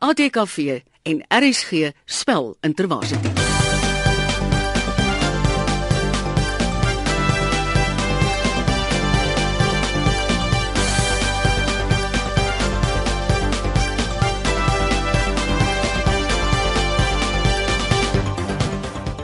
ATKV 0.00 0.80
en 1.02 1.22
RSG 1.28 1.92
spel 2.06 2.54
intervarsity. 2.64 3.39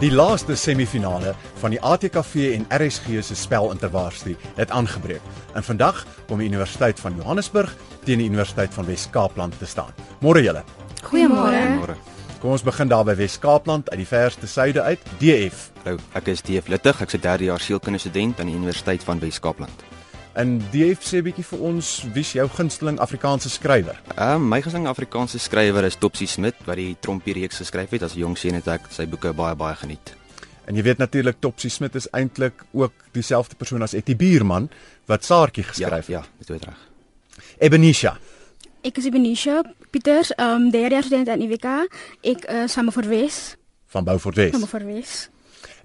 Die 0.07 0.14
laaste 0.14 0.54
semifinale 0.54 1.32
van 1.59 1.73
die 1.75 1.80
ATKV 1.82 2.52
en 2.55 2.66
RSG 2.70 3.25
se 3.27 3.34
spel 3.34 3.73
intervarsity 3.75 4.36
het 4.55 4.70
aangebreek. 4.70 5.25
En 5.59 5.64
vandag 5.66 6.05
kom 6.29 6.38
die 6.38 6.46
Universiteit 6.46 7.00
van 7.02 7.16
Johannesburg 7.18 7.73
teen 8.05 8.23
die 8.23 8.29
Universiteit 8.29 8.70
van 8.74 8.87
Wes-Kaapland 8.87 9.59
te 9.59 9.66
staan. 9.66 9.91
Môre 10.23 10.45
julle. 10.46 10.62
Goeiemôre. 11.09 11.64
Môre. 11.80 11.98
Kom 12.38 12.55
ons 12.55 12.62
begin 12.62 12.87
daar 12.87 13.02
by 13.09 13.16
Wes-Kaapland 13.19 13.91
uit 13.91 14.05
die 14.05 14.06
verste 14.06 14.47
suide 14.47 14.87
uit, 14.87 15.02
DF. 15.19 15.73
Hallo, 15.83 15.98
ek 16.14 16.30
is 16.36 16.47
DF 16.47 16.70
Littig. 16.70 17.02
Ek's 17.02 17.19
'n 17.19 17.27
derde 17.27 17.50
jaar 17.50 17.61
sielkundige 17.61 18.06
student 18.06 18.41
aan 18.41 18.47
die 18.47 18.55
Universiteit 18.55 19.02
van 19.02 19.19
Wes-Kaapland. 19.19 19.95
En 20.36 20.58
DF 20.72 21.00
sê 21.00 21.22
bietjie 21.24 21.45
vir 21.48 21.62
ons 21.64 21.86
wie's 22.12 22.34
jou 22.36 22.44
gunsteling 22.58 22.98
Afrikaanse 23.00 23.48
skrywer? 23.48 23.96
Ehm 24.18 24.34
um, 24.42 24.48
my 24.52 24.58
gunsteling 24.60 24.88
Afrikaanse 24.90 25.38
skrywer 25.40 25.84
is 25.88 25.96
Topsie 25.96 26.28
Smit 26.28 26.58
wat 26.66 26.77
die 26.77 26.96
Trompie 27.00 27.32
reeks 27.38 27.62
geskryf 27.62 27.90
het. 27.96 28.02
As 28.02 28.14
'n 28.16 28.20
jong 28.20 28.36
seun 28.38 28.54
het 28.54 28.68
ek 28.68 28.91
sy 28.91 29.06
boeke 29.06 29.32
baie 29.32 29.54
baie 29.56 29.74
geniet. 29.77 30.14
En 30.66 30.74
jy 30.77 30.82
weet 30.82 30.98
natuurlik 30.98 31.36
Topsie 31.41 31.70
Smit 31.70 31.94
is 31.94 32.08
eintlik 32.12 32.64
ook 32.72 32.92
dieselfde 33.12 33.54
persoon 33.56 33.82
as 33.82 33.94
Etty 33.94 34.16
Buurman 34.16 34.68
wat 35.06 35.24
Saartjie 35.24 35.64
geskryf 35.64 36.06
Ja, 36.08 36.20
het. 36.20 36.27
ja, 36.27 36.38
dit 36.38 36.48
weet 36.48 36.64
reg. 36.64 36.78
Ebenisha. 37.58 38.18
Ek 38.82 38.98
is 38.98 39.08
Benisha 39.08 39.62
Pieters, 39.91 40.30
ehm 40.36 40.48
um, 40.66 40.70
derde 40.70 40.94
jaar 40.94 41.02
student 41.05 41.28
aan 41.28 41.41
UWK. 41.41 41.88
Ek 42.22 42.44
is 42.44 42.72
saam 42.72 42.92
vir 42.92 43.08
Wes, 43.08 43.56
van 43.86 44.05
Beaufort 44.05 44.36
Wes. 44.36 44.50
saam 44.50 44.66
vir 44.68 44.84
Wes. 44.86 45.28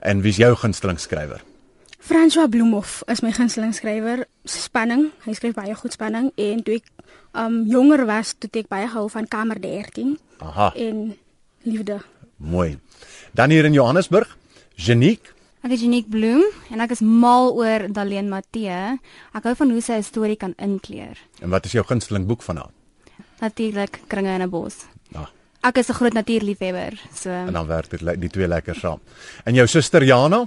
En 0.01 0.21
wie's 0.21 0.35
jou 0.37 0.55
gunsteling 0.55 0.99
skrywer? 0.99 1.41
François 2.11 2.49
Bloemhof 2.51 3.03
is 3.07 3.21
my 3.23 3.31
gunsteling 3.31 3.71
skrywer. 3.71 4.25
Spanning, 4.43 5.05
hy 5.23 5.31
skryf 5.37 5.53
baie 5.55 5.71
goed 5.79 5.93
spanning 5.95 6.25
en 6.35 6.59
toe 6.67 6.73
ek 6.81 6.87
um, 7.39 7.61
jonger 7.71 8.01
was, 8.09 8.33
toe 8.35 8.49
het 8.49 8.57
ek 8.65 8.71
baie 8.71 8.87
gehou 8.91 9.05
van 9.13 9.27
Kamer 9.31 9.61
13 9.63 10.17
Aha, 10.43 10.71
en 10.75 11.13
Liefde. 11.63 12.01
mooi. 12.35 12.73
Dan 13.31 13.53
hier 13.55 13.63
in 13.69 13.77
Johannesburg, 13.77 14.27
Janiek. 14.75 15.29
Ek 15.63 15.71
is 15.77 15.85
Unique 15.87 16.11
Bloem 16.11 16.43
en 16.73 16.83
ek 16.83 16.91
is 16.97 17.03
mal 17.05 17.53
oor 17.55 17.85
Daleen 17.95 18.27
Matthee. 18.27 18.97
Ek 19.31 19.47
hou 19.47 19.53
van 19.61 19.71
hoe 19.71 19.79
sy 19.81 20.01
'n 20.01 20.03
storie 20.03 20.35
kan 20.35 20.51
inkleur. 20.59 21.15
En 21.39 21.49
wat 21.49 21.65
is 21.65 21.71
jou 21.77 21.85
gunsteling 21.85 22.27
boek 22.27 22.41
van 22.43 22.57
haar? 22.57 22.71
Natuurlik 23.39 24.01
Kringe 24.09 24.35
in 24.35 24.41
'n 24.41 24.49
bos. 24.49 24.83
Ja, 25.15 25.29
Ek 25.63 25.77
is 25.77 25.87
'n 25.89 25.93
groot 25.93 26.13
natuurliefhebber, 26.13 26.99
so 27.13 27.29
en 27.29 27.53
dan 27.53 27.67
werk 27.67 27.89
dit 27.89 28.19
die 28.19 28.29
twee 28.29 28.47
lekker 28.47 28.75
saam. 28.75 28.99
En 29.45 29.53
jou 29.53 29.67
suster 29.67 30.03
Jana? 30.03 30.45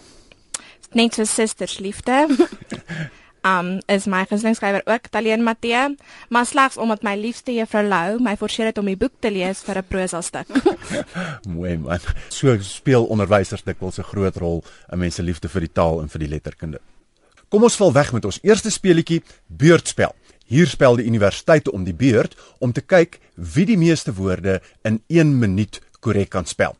Net 0.92 1.14
so 1.14 1.24
susters 1.24 1.78
liefde. 1.78 2.26
Um 3.44 3.82
is 3.92 4.06
my 4.08 4.24
gunsteling 4.24 4.80
ook 4.88 5.06
Talien 5.12 5.42
Matthee, 5.42 5.96
maar 6.28 6.46
slegs 6.46 6.76
omdat 6.76 7.02
my 7.02 7.12
liefste 7.16 7.52
juffrou 7.52 7.84
Lou 7.84 8.16
my 8.22 8.36
forceer 8.40 8.70
het 8.70 8.78
om 8.80 8.88
die 8.88 8.96
boek 8.96 9.12
te 9.20 9.30
lees 9.30 9.60
vir 9.66 9.78
'n 9.78 9.84
prosa 9.88 10.22
stuk. 10.22 10.48
Mooi 11.56 11.76
man. 11.76 12.00
So 12.28 12.56
speel 12.60 13.04
onderwysers 13.04 13.62
dikwels 13.62 13.98
'n 13.98 14.08
groot 14.08 14.36
rol 14.36 14.64
in 14.92 14.98
mense 14.98 15.22
liefde 15.22 15.48
vir 15.48 15.60
die 15.60 15.72
taal 15.72 16.00
en 16.00 16.08
vir 16.08 16.18
die 16.18 16.28
letterkunde. 16.28 16.80
Kom 17.48 17.62
ons 17.62 17.76
val 17.76 17.92
weg 17.92 18.12
met 18.12 18.24
ons 18.24 18.38
eerste 18.42 18.70
speletjie, 18.70 19.22
beurtspel. 19.46 20.14
Hier 20.46 20.66
spel 20.66 20.96
die 20.96 21.06
universiteite 21.06 21.70
om 21.72 21.84
die 21.84 21.94
beurt 21.94 22.36
om 22.58 22.72
te 22.72 22.80
kyk 22.80 23.20
wie 23.34 23.66
die 23.66 23.78
meeste 23.78 24.14
woorde 24.14 24.60
in 24.82 25.02
1 25.06 25.38
minuut 25.38 25.80
korrek 26.00 26.30
kan 26.30 26.46
spel. 26.46 26.76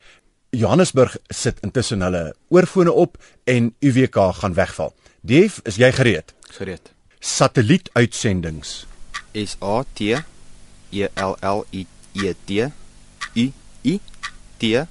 Johannesburg 0.55 1.16
sit 1.28 1.58
intussen 1.66 2.02
hulle 2.02 2.34
oorfone 2.48 2.92
op 2.92 3.19
en 3.44 3.74
UWK 3.80 4.16
gaan 4.38 4.55
wegval. 4.55 4.94
Dief, 5.20 5.61
is 5.64 5.78
jy 5.80 5.90
gereed? 5.92 6.34
Gereed. 6.56 6.90
Satellietuitsendings. 7.20 8.84
S 9.34 9.56
A 9.61 9.83
T 9.95 10.14
E 10.90 11.08
L 11.14 11.36
L 11.40 11.64
I 11.73 11.86
E 12.12 12.34
T 12.46 12.68
U 13.34 13.46
I 13.83 14.01
T 14.58 14.84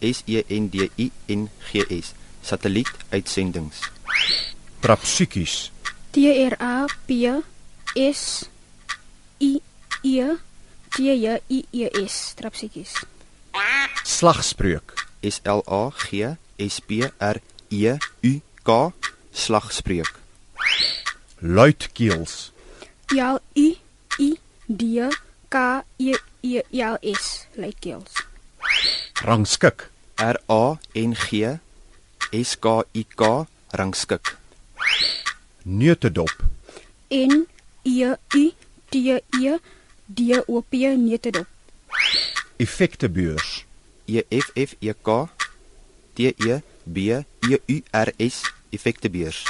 S 0.00 0.22
E 0.26 0.42
N 0.48 0.68
D 0.68 0.90
I 0.96 1.10
N 1.28 1.48
G 1.70 1.84
S. 2.00 2.12
Satellietuitsendings. 2.42 3.80
Trapsiekies. 4.80 5.70
T 6.12 6.26
R 6.50 6.56
A 6.60 6.86
P 7.06 7.32
S 7.96 8.48
I 9.40 9.60
E 10.02 10.16
T 10.90 11.04
J 11.22 11.40
I 11.48 11.64
E 11.72 11.88
S. 12.04 12.34
Trapsiekies. 12.36 12.94
Slagspreuk. 14.04 15.07
S 15.22 15.40
L 15.44 15.62
A 15.66 15.90
G 15.90 16.36
S 16.58 16.80
P 16.80 17.04
R 17.20 17.40
E 17.70 17.98
U 18.22 18.40
K 18.64 18.92
slagspreuk. 19.32 20.20
Luitkeels. 21.40 22.52
L 23.16 23.40
U 23.54 23.76
I 24.18 24.38
D 24.66 25.08
K 25.50 25.82
E 25.98 26.14
E 26.42 26.60
L 26.72 26.98
S. 27.02 27.46
Luitkeels. 27.56 28.12
Rangskik. 29.22 29.90
R 30.18 30.36
A 30.48 30.78
N 30.94 31.14
G 31.14 31.58
S 32.32 32.56
K 32.56 32.82
I 32.94 33.06
K 33.16 33.46
rangskik. 33.70 34.36
Neutedop. 35.64 36.42
N 37.10 37.46
E 37.84 38.04
U 38.04 38.16
T 38.90 39.20
E 39.40 39.58
D 40.06 40.42
O 40.48 40.62
P 40.62 40.96
neutedop. 40.96 41.46
Effektebeurs. 42.58 43.67
E 44.08 44.24
F 44.32 44.50
F 44.56 44.74
E 44.80 44.94
K 44.94 45.28
T 46.16 46.32
E 46.32 46.60
B 46.84 46.98
E 47.52 47.60
U 47.68 47.82
R 47.92 48.12
S 48.18 48.42
effektebeurs. 48.72 49.44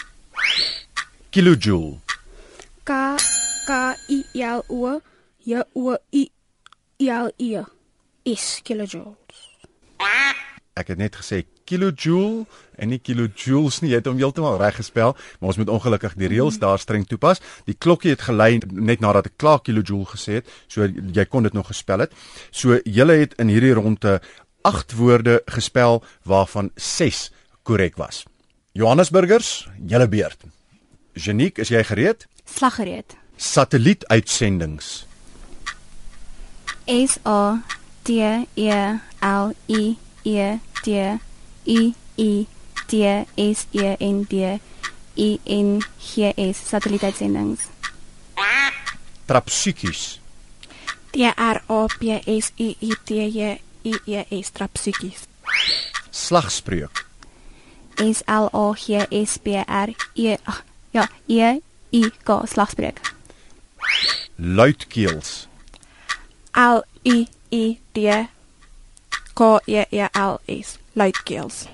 Kilojoule. 1.30 1.98
K 2.84 2.92
K 3.66 3.96
I 4.10 4.24
L 4.42 4.64
O 4.69 5.00
J 5.44 5.62
O 5.74 5.96
I 6.10 6.30
L 6.98 7.30
E 7.38 7.62
S 8.26 8.60
kilojoules. 8.64 9.46
Ek 10.78 10.92
het 10.92 10.98
net 10.98 11.16
gesê 11.19 11.42
kilojoule 11.69 12.46
en 12.78 12.90
nie 12.92 13.00
kilojoules 13.02 13.80
nie. 13.82 13.92
Jy 13.92 14.00
het 14.00 14.08
hom 14.10 14.19
heeltemal 14.20 14.58
reg 14.60 14.78
gespel, 14.78 15.14
maar 15.38 15.52
ons 15.52 15.58
moet 15.60 15.72
ongelukkig 15.72 16.14
die 16.19 16.30
reëls 16.30 16.60
daar 16.62 16.78
streng 16.82 17.06
toepas. 17.08 17.42
Die 17.66 17.76
klokkie 17.78 18.14
het 18.14 18.26
gelei 18.28 18.58
net 18.62 19.02
nadat 19.04 19.30
ek 19.30 19.38
klaar 19.40 19.62
kilojoule 19.64 20.10
gesê 20.12 20.40
het, 20.40 20.52
so 20.70 20.86
jy 20.86 21.26
kon 21.30 21.46
dit 21.46 21.56
nog 21.56 21.70
gespel 21.72 22.06
het. 22.06 22.14
So 22.50 22.78
julle 22.84 23.19
het 23.25 23.38
in 23.42 23.50
hierdie 23.52 23.75
ronde 23.78 24.19
8 24.69 24.95
woorde 24.97 25.43
gespel 25.47 26.03
waarvan 26.23 26.71
6 26.75 27.31
korrek 27.62 27.97
was. 27.97 28.25
Johannesburgers, 28.73 29.69
julle 29.87 30.09
beurt. 30.09 30.45
Janiek, 31.12 31.59
is 31.59 31.69
jy 31.69 31.83
gereed? 31.84 32.27
slaggereed. 32.55 33.17
Satellietuitsendings. 33.37 35.06
S 36.87 37.19
A 37.25 37.59
T 38.03 38.47
E 38.55 38.71
L 39.21 39.55
I 39.69 39.97
E 40.25 40.59
T 40.83 41.19
U 41.65 41.95
I 42.17 42.47
T 42.87 43.03
S 43.37 43.67
E 43.73 43.97
N 44.00 44.27
D 44.31 44.61
I 45.17 45.41
N 45.45 45.83
G 46.00 46.33
S 46.37 46.56
satellietuitsendings. 46.71 47.69
Trapsiekies. 49.27 50.19
T 51.12 51.25
R 51.37 51.62
A 51.69 51.87
P 51.99 52.23
S 52.27 52.53
I 52.59 52.77
I 52.81 52.93
T 53.05 53.31
J 53.31 53.61
I 53.84 53.94
E 54.06 54.41
S 54.41 54.50
trapsiekies. 54.50 55.28
Slagspreuk. 56.11 57.05
S 57.99 58.22
L 58.27 58.49
A 58.53 58.75
G 58.75 59.06
S 59.11 59.39
P 59.39 59.56
R 59.66 59.89
E 60.15 60.37
ag, 60.47 60.55
ja 60.94 61.06
E 61.28 61.61
I 61.93 62.11
K 62.25 62.47
slagspreuk. 62.47 63.00
Luitkeels. 64.38 65.49
L 66.55 66.83
U 67.05 67.27
I 67.50 67.78
D 67.94 68.28
K 69.35 69.58
E 69.67 69.85
E 69.91 70.08
L 70.14 70.38
S 70.49 70.79
luitkeels. 70.94 71.69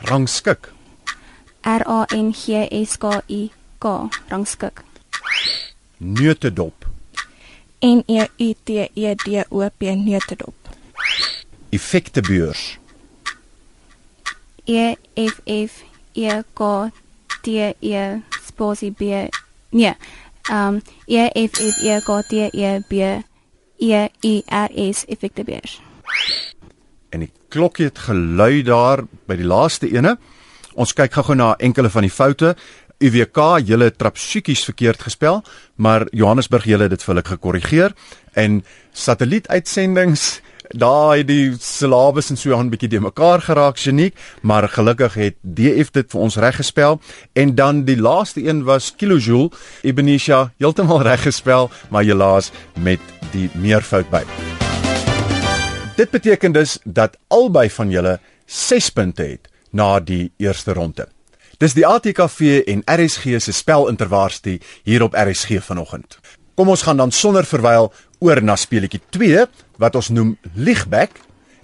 Rangskik. 0.00 0.68
R 1.64 1.82
A 1.86 2.06
N 2.14 2.32
G 2.32 2.68
S 2.70 2.96
K 2.96 3.20
I 3.28 3.50
K 3.80 4.08
rangskik. 4.30 4.80
Neutedop. 5.98 6.74
N 7.82 8.04
E 8.06 8.26
U 8.38 8.54
T 8.64 8.90
E 8.94 9.14
D 9.14 9.44
O 9.50 9.70
P 9.78 9.96
neutedop. 9.96 10.65
Effektebeurs. 11.70 12.78
E 14.64 14.94
F 15.14 15.40
F 15.44 15.82
E 16.12 16.42
K 16.54 16.90
T 17.42 17.74
E 17.80 18.20
spasie 18.46 18.90
B 18.90 19.28
nee 19.70 19.94
um 20.50 20.80
E 21.06 21.28
F 21.34 21.60
F 21.60 21.82
E 21.82 22.00
K 22.00 22.22
T 22.22 22.50
E 22.52 22.80
B 22.88 22.92
E 23.78 24.08
U 24.24 24.42
R 24.46 24.70
S 24.92 25.04
effektebeurs. 25.06 25.80
En 27.10 27.20
die 27.20 27.32
klokkie 27.48 27.86
het 27.90 27.98
gelui 28.08 28.62
daar 28.66 29.04
by 29.26 29.36
die 29.38 29.46
laaste 29.46 29.88
ene. 29.92 30.16
Ons 30.76 30.92
kyk 30.96 31.14
gou-gou 31.16 31.36
na 31.36 31.54
enkele 31.62 31.90
van 31.92 32.04
die 32.04 32.12
foute. 32.12 32.56
UWK 32.96 33.60
julle 33.68 33.90
trapsiekies 33.92 34.64
verkeerd 34.64 35.02
gespel, 35.04 35.42
maar 35.76 36.06
Johannesburg 36.16 36.64
julle 36.64 36.88
het 36.88 36.94
dit 36.94 37.02
vir 37.04 37.12
hulle 37.12 37.24
gekorrigeer 37.26 37.94
en 38.40 38.62
satellietuitsendings 38.96 40.40
daai 40.70 41.24
die 41.26 41.54
syllabus 41.60 42.30
en 42.30 42.38
so 42.40 42.54
aan 42.56 42.70
bietjie 42.72 42.88
de 42.88 43.00
mekaar 43.00 43.42
geraak 43.44 43.78
geniek, 43.78 44.14
maar 44.42 44.68
gelukkig 44.68 45.14
het 45.14 45.36
DF 45.42 45.92
dit 45.94 46.10
vir 46.10 46.20
ons 46.20 46.36
reggespel 46.36 47.00
en 47.34 47.54
dan 47.54 47.84
die 47.84 47.98
laaste 48.00 48.42
een 48.46 48.64
was 48.64 48.92
kilojoule. 48.96 49.50
Ebenisha 49.82 50.52
heeltemal 50.58 51.02
reggespel, 51.02 51.70
maar 51.90 52.04
helaas 52.04 52.50
met 52.80 53.00
die 53.32 53.50
meervoud 53.54 54.10
by. 54.10 54.24
Dit 55.96 56.10
beteken 56.10 56.52
dus 56.52 56.78
dat 56.84 57.16
albei 57.28 57.70
van 57.70 57.90
julle 57.90 58.18
6 58.46 58.90
punte 58.90 59.22
het 59.22 59.48
na 59.70 60.00
die 60.00 60.32
eerste 60.36 60.72
ronde. 60.72 61.08
Dis 61.56 61.72
die 61.72 61.86
ATKV 61.88 62.66
en 62.68 62.82
RSG 62.84 63.38
se 63.40 63.52
spelintervarstie 63.52 64.58
hier 64.84 65.02
op 65.02 65.14
RSG 65.16 65.62
vanoggend. 65.64 66.18
Kom 66.56 66.70
ons 66.72 66.82
gaan 66.82 66.96
dan 66.96 67.12
sonder 67.12 67.44
verwyl 67.44 67.90
oor 68.24 68.40
na 68.40 68.54
speletjie 68.56 69.02
2 69.12 69.44
wat 69.82 69.96
ons 69.98 70.08
noem 70.08 70.36
Liegback 70.56 71.18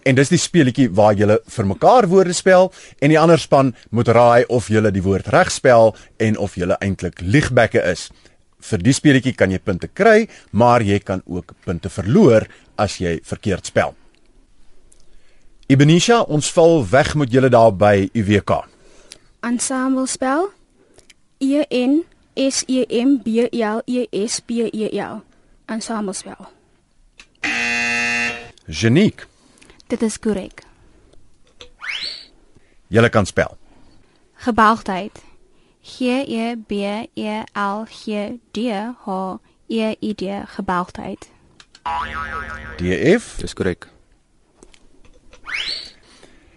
en 0.05 0.19
dis 0.19 0.33
die 0.33 0.41
speletjie 0.41 0.91
waar 0.93 1.17
jy 1.17 1.39
vir 1.55 1.69
mekaar 1.71 2.09
woorde 2.11 2.35
spel 2.37 2.69
en 3.01 3.13
die 3.13 3.21
ander 3.21 3.41
span 3.41 3.73
moet 3.91 4.11
raai 4.13 4.45
of 4.53 4.69
jy 4.69 4.83
die 4.93 5.05
woord 5.05 5.31
reg 5.33 5.49
spel 5.55 5.95
en 6.21 6.37
of 6.37 6.59
jy 6.61 6.69
eintlik 6.81 7.23
Liegbacke 7.25 7.81
is. 7.89 8.11
Vir 8.63 8.85
die 8.85 8.95
speletjie 8.95 9.33
kan 9.35 9.51
jy 9.51 9.59
punte 9.59 9.89
kry, 9.89 10.29
maar 10.53 10.85
jy 10.85 11.01
kan 11.01 11.23
ook 11.27 11.57
punte 11.65 11.89
verloor 11.91 12.47
as 12.77 13.01
jy 13.01 13.17
verkeerd 13.25 13.67
spel. 13.67 13.97
Ibenisha, 15.73 16.21
ons 16.29 16.53
val 16.53 16.83
weg 16.85 17.15
met 17.17 17.33
julle 17.33 17.49
daar 17.49 17.73
by 17.73 18.11
UWK. 18.13 18.61
Ensemble 19.43 20.07
spel. 20.07 20.51
E 21.41 21.65
N 21.73 22.03
S 22.35 22.65
E 22.67 22.85
M 22.89 23.19
B 23.23 23.49
L 23.53 23.83
E 23.87 24.07
S 24.11 24.41
P 24.41 24.71
E 24.73 24.89
L. 24.99 25.23
Ensemble 25.67 26.13
spel. 26.13 26.49
Geniek. 28.67 29.27
Dit 29.87 30.03
is 30.03 30.19
korrek. 30.19 30.63
Julle 32.89 33.09
kan 33.09 33.27
spel. 33.27 33.57
Gebalgdheid. 34.35 35.23
G 35.83 36.25
E 36.27 36.57
B 36.57 36.73
E 37.15 37.43
L 37.53 37.85
G 38.05 38.39
D 38.51 38.73
H 39.05 39.39
E 39.69 39.95
I 40.01 40.15
D 40.15 40.43
gebalgdheid. 40.47 41.29
DF. 42.77 43.37
Dis 43.37 43.53
korrek. 43.53 43.89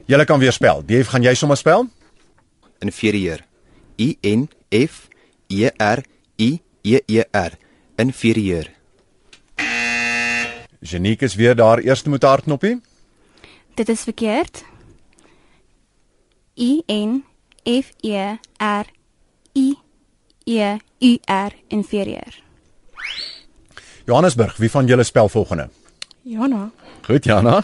Julle 0.05 0.25
kan 0.25 0.39
weer 0.39 0.51
spel. 0.51 0.85
DF, 0.85 1.07
gaan 1.07 1.23
jy 1.23 1.33
sommer 1.33 1.57
spel? 1.57 1.87
Inferieur. 2.79 3.41
I 3.95 4.17
N 4.21 4.49
F 4.69 5.07
E 5.47 5.69
R 5.77 6.03
I 6.35 6.61
E 6.81 6.99
E 7.05 7.23
R. 7.31 7.51
Inferieur. 7.95 8.71
Geniek 10.81 11.21
is 11.21 11.35
weer 11.35 11.55
daar 11.55 11.79
eerste 11.79 12.09
met 12.09 12.23
haar 12.23 12.41
knoppie. 12.41 12.81
Dit 13.73 13.89
is 13.89 14.03
verkeerd. 14.03 14.63
I 16.55 16.81
N 16.87 17.23
F 17.63 17.91
E 18.01 18.37
R 18.57 18.85
I 19.53 19.75
E 20.43 20.77
U 20.99 21.17
R 21.25 21.53
inferieur. 21.67 22.43
Johannesburg, 24.05 24.57
wie 24.57 24.71
van 24.71 24.85
julle 24.85 25.03
spel 25.03 25.29
volgende? 25.29 25.69
Jana. 26.21 26.71
Goed, 27.01 27.23
Jana. 27.23 27.63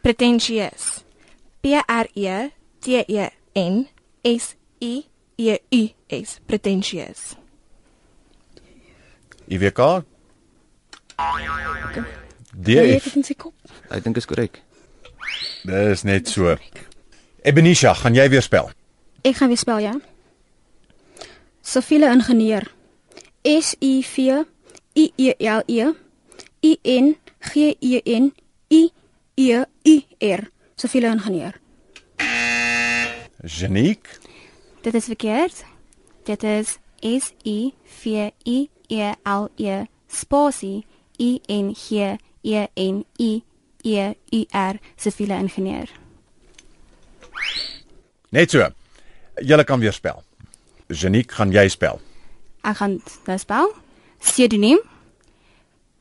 Pretentious. 0.00 1.04
P 1.60 1.66
R 1.86 2.06
E 2.14 2.48
T 2.78 2.86
E 3.06 3.28
N 3.54 3.88
S 4.22 4.54
I 4.78 5.09
E 5.40 5.58
U 5.72 5.88
S. 6.08 6.38
Pretentious. 6.46 7.34
IWK. 9.48 10.04
DF. 12.52 13.04
dit 13.04 13.16
in 13.16 13.24
sy 13.24 13.36
kop. 13.40 13.54
Ek 13.88 14.04
dink 14.04 14.20
is 14.20 14.28
korrek. 14.28 14.60
Dis 15.64 16.04
net 16.04 16.28
so. 16.28 16.52
Ebenisha, 17.46 17.94
gaan 17.96 18.16
jy 18.16 18.28
weer 18.32 18.44
spel? 18.44 18.68
Ek 19.24 19.40
gaan 19.40 19.48
weer 19.52 19.60
spel, 19.60 19.80
ja. 19.80 19.94
Siviele 21.64 22.12
ingenieur. 22.12 22.68
S 23.48 23.74
I 23.80 24.04
V 24.04 24.44
I 25.00 25.08
E 25.16 25.34
L 25.40 25.64
E 25.66 25.88
I 26.68 26.76
N 26.84 27.14
G 27.48 27.72
E 27.80 28.00
N 28.04 28.32
I 28.68 28.82
E 29.40 29.50
U 29.56 29.98
R. 30.20 30.48
Siviele 30.76 31.16
ingenieur. 31.16 31.56
Geniek. 33.40 34.19
Dit 34.80 34.94
is 34.94 35.04
verkeerd. 35.04 35.64
Dit 36.24 36.42
is 36.42 36.78
S 37.00 37.32
I 37.44 37.74
V 37.84 38.30
I 38.44 38.70
E 38.88 39.12
L 39.22 39.48
E 39.56 39.84
spasie 40.06 40.86
I 41.18 41.40
N 41.46 41.74
G 41.74 42.16
E 42.42 42.66
N 42.74 43.04
I 43.16 43.42
E 43.82 44.12
U 44.32 44.44
R 44.50 44.78
siviele 44.96 45.34
ingenieur. 45.34 45.90
Net 48.28 48.50
so. 48.50 48.68
Julle 49.34 49.64
kan 49.64 49.80
weer 49.80 49.92
spel. 49.92 50.22
Geniek, 50.88 51.32
gaan 51.32 51.52
jy 51.52 51.68
spel? 51.68 52.00
Ek 52.64 52.76
gaan 52.76 52.98
nou 53.26 53.38
spel. 53.38 53.72
Pseudoniem 54.20 54.80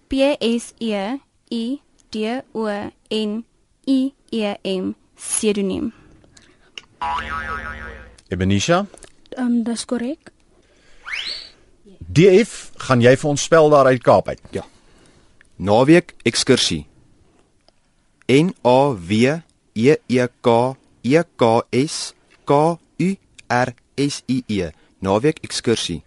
P 0.07 0.35
S 0.39 0.73
E 0.79 1.19
I 1.51 1.81
D 2.09 2.41
O 2.51 2.67
N 3.09 3.43
I 3.87 4.13
E 4.31 4.55
M 4.63 4.93
pseudoniem. 5.15 5.93
Ebenisha. 8.29 8.85
Ehm 9.35 9.45
um, 9.45 9.63
dis 9.63 9.85
korrek. 9.85 10.31
DF, 12.09 12.71
gaan 12.77 13.01
jy 13.01 13.13
vir 13.21 13.29
ons 13.29 13.43
spel 13.43 13.69
daar 13.69 13.85
uit 13.85 14.03
Kaap 14.03 14.27
uit? 14.27 14.41
Ja. 14.51 14.63
Naweek 15.57 16.15
ekskursie. 16.25 16.85
N 18.29 18.53
A 18.65 18.93
W 18.93 19.41
E 19.73 19.95
E 20.07 20.27
K 20.41 20.75
E 21.03 21.23
K 21.35 21.49
S 21.71 22.13
K 22.45 22.77
U 22.97 23.09
R 23.47 23.73
S 23.97 24.21
I 24.29 24.43
E. 24.47 24.69
Naweek 24.99 25.41
ekskursie. 25.45 26.01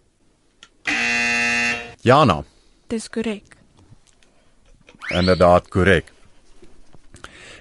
Jana. 2.03 2.43
Dis 2.91 3.09
korrek. 3.09 3.57
Inderdaad 5.11 5.69
korrek. 5.69 6.13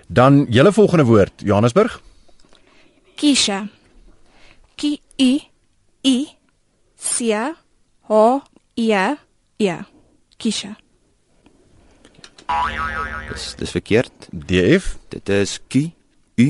Dan 0.08 0.46
julle 0.50 0.72
volgende 0.74 1.06
woord, 1.06 1.34
Johannesburg. 1.46 2.02
Kisha. 3.16 3.68
K 5.22 5.24
I 5.24 5.48
I 6.04 6.28
C 6.98 7.34
H 7.34 8.42
E 8.76 9.16
E. 9.60 9.74
Kisha. 10.38 10.76
Dis 13.30 13.56
dis 13.56 13.72
verkeerd. 13.72 14.12
DF. 14.34 14.98
Dit 15.14 15.30
is 15.30 15.60
Q 15.70 15.92
U 16.42 16.48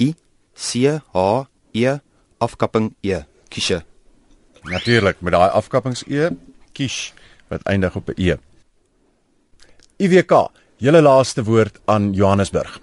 I 0.00 0.14
C 0.54 0.88
H 1.12 1.44
E 1.72 1.98
afkapping 2.38 2.94
E. 3.04 3.20
Kisha. 3.52 3.82
Natuurlik 4.64 5.20
met 5.20 5.36
daai 5.36 5.50
afkappings 5.52 6.02
E, 6.08 6.30
kies 6.72 7.12
wat 7.52 7.68
eindig 7.68 7.96
op 7.96 8.08
'n 8.08 8.16
E. 8.16 8.36
IWK, 9.96 10.32
julle 10.76 11.02
laaste 11.02 11.44
woord 11.44 11.80
aan 11.84 12.12
Johannesburg. 12.12 12.80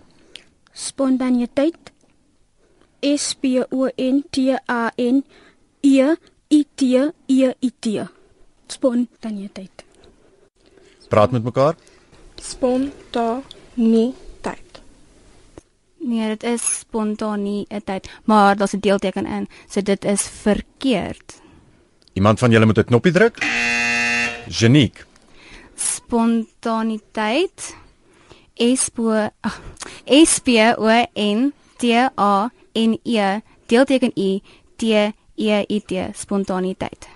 Spontaniteit. 0.73 1.92
S 3.03 3.35
P 3.35 3.63
O 3.69 3.89
N 3.95 4.23
T 4.29 4.57
A 4.65 4.91
N 4.95 5.23
E 5.81 6.15
I 6.49 6.65
T 6.75 7.11
E 7.27 7.51
I 7.59 7.71
T. 7.79 8.07
Spontaniteit. 8.67 9.83
Praat 11.07 11.31
met 11.31 11.43
mekaar. 11.43 11.75
Spontaniteit. 12.35 14.81
Nee, 15.99 16.27
dit 16.27 16.43
is 16.43 16.79
spontaniteit, 16.79 18.09
maar 18.23 18.55
daar's 18.55 18.73
'n 18.73 18.79
deelteken 18.79 19.25
in, 19.25 19.47
so 19.69 19.81
dit 19.81 20.05
is 20.05 20.21
verkeerd. 20.21 21.41
Iemand 22.13 22.39
van 22.39 22.51
julle 22.51 22.65
moet 22.65 22.77
'n 22.77 22.83
knoppie 22.83 23.11
druk. 23.11 23.37
Geniek. 24.47 25.05
Spontaniteit 25.75 27.75
S 28.55 28.89
P 28.89 28.99
ag, 29.41 29.61
S 30.05 30.39
P 30.39 30.47
O 30.77 31.05
N 31.13 31.53
T 31.77 31.83
A 32.19 32.51
N 32.73 32.97
E 33.03 33.39
deelteken 33.65 34.11
I 34.17 34.41
T 34.75 34.83
E 35.35 35.63
I 35.69 35.79
T 35.85 35.91
spontaniteit. 36.13 37.09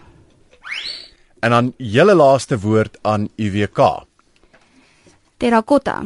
En 1.40 1.52
dan 1.52 1.74
julle 1.78 2.16
laaste 2.16 2.60
woord 2.60 2.98
aan 3.02 3.30
IWK. 3.36 3.80
Terracotta. 5.38 6.04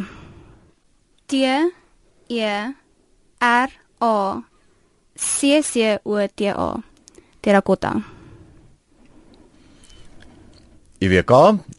T 1.25 1.33
E 2.27 2.73
R 3.39 3.69
A 4.01 4.43
C 5.15 5.61
C 5.61 5.99
O 6.03 6.27
T 6.35 6.41
A. 6.41 6.75
Terracotta. 7.39 7.95
IWK, 11.01 11.31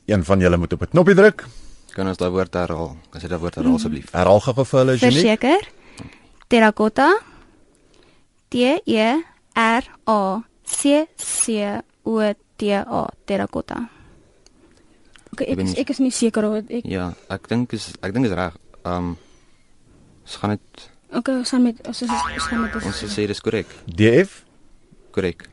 een 0.07 0.25
van 0.25 0.39
julle 0.39 0.57
moet 0.57 0.73
op 0.73 0.83
'n 0.83 0.89
knoppie 0.91 1.15
druk. 1.15 1.47
Kan 1.93 2.09
ons 2.09 2.17
daai 2.17 2.31
woord 2.31 2.55
herhaal? 2.55 2.97
Kan 3.11 3.21
jy 3.21 3.29
daai 3.29 3.41
woord 3.41 3.55
herhaal 3.55 3.75
asseblief? 3.75 4.11
Herhaal 4.13 4.41
gou 4.41 4.65
vir 4.65 4.79
hulle 4.79 4.99
Geniek. 4.99 5.15
Verseker. 5.15 5.69
Terracotta. 6.49 7.21
T 8.53 8.79
E 8.85 9.09
R 9.57 9.85
A 10.07 10.21
C 10.65 11.07
C 11.17 11.81
O 12.05 12.21
T 12.57 12.73
A 12.77 13.03
terracotta. 13.27 13.89
Okay, 15.33 15.49
Ek 15.49 15.59
ek 15.59 15.65
is, 15.65 15.71
nie- 15.73 15.81
ek 15.81 15.91
is 15.95 16.01
nie 16.05 16.11
seker 16.13 16.45
hoe 16.45 16.61
ek 16.69 16.85
Ja, 16.85 17.13
ek 17.33 17.49
dink 17.49 17.73
is 17.73 17.93
ek 18.05 18.13
dink 18.13 18.27
is 18.29 18.35
reg. 18.37 18.53
Um 18.85 19.17
ons 20.23 20.37
gaan 20.37 20.51
dit 20.59 20.89
Okay, 21.13 21.35
ons 21.37 21.51
gaan 21.53 21.63
met 21.63 21.81
ons 21.89 22.03
is 22.03 22.09
ons 22.11 22.47
gaan 22.49 22.61
met 22.63 22.75
ons 22.77 23.03
sê 23.05 23.27
dis 23.29 23.41
korrek. 23.41 23.67
DF? 23.87 24.45
Korrek. 25.13 25.49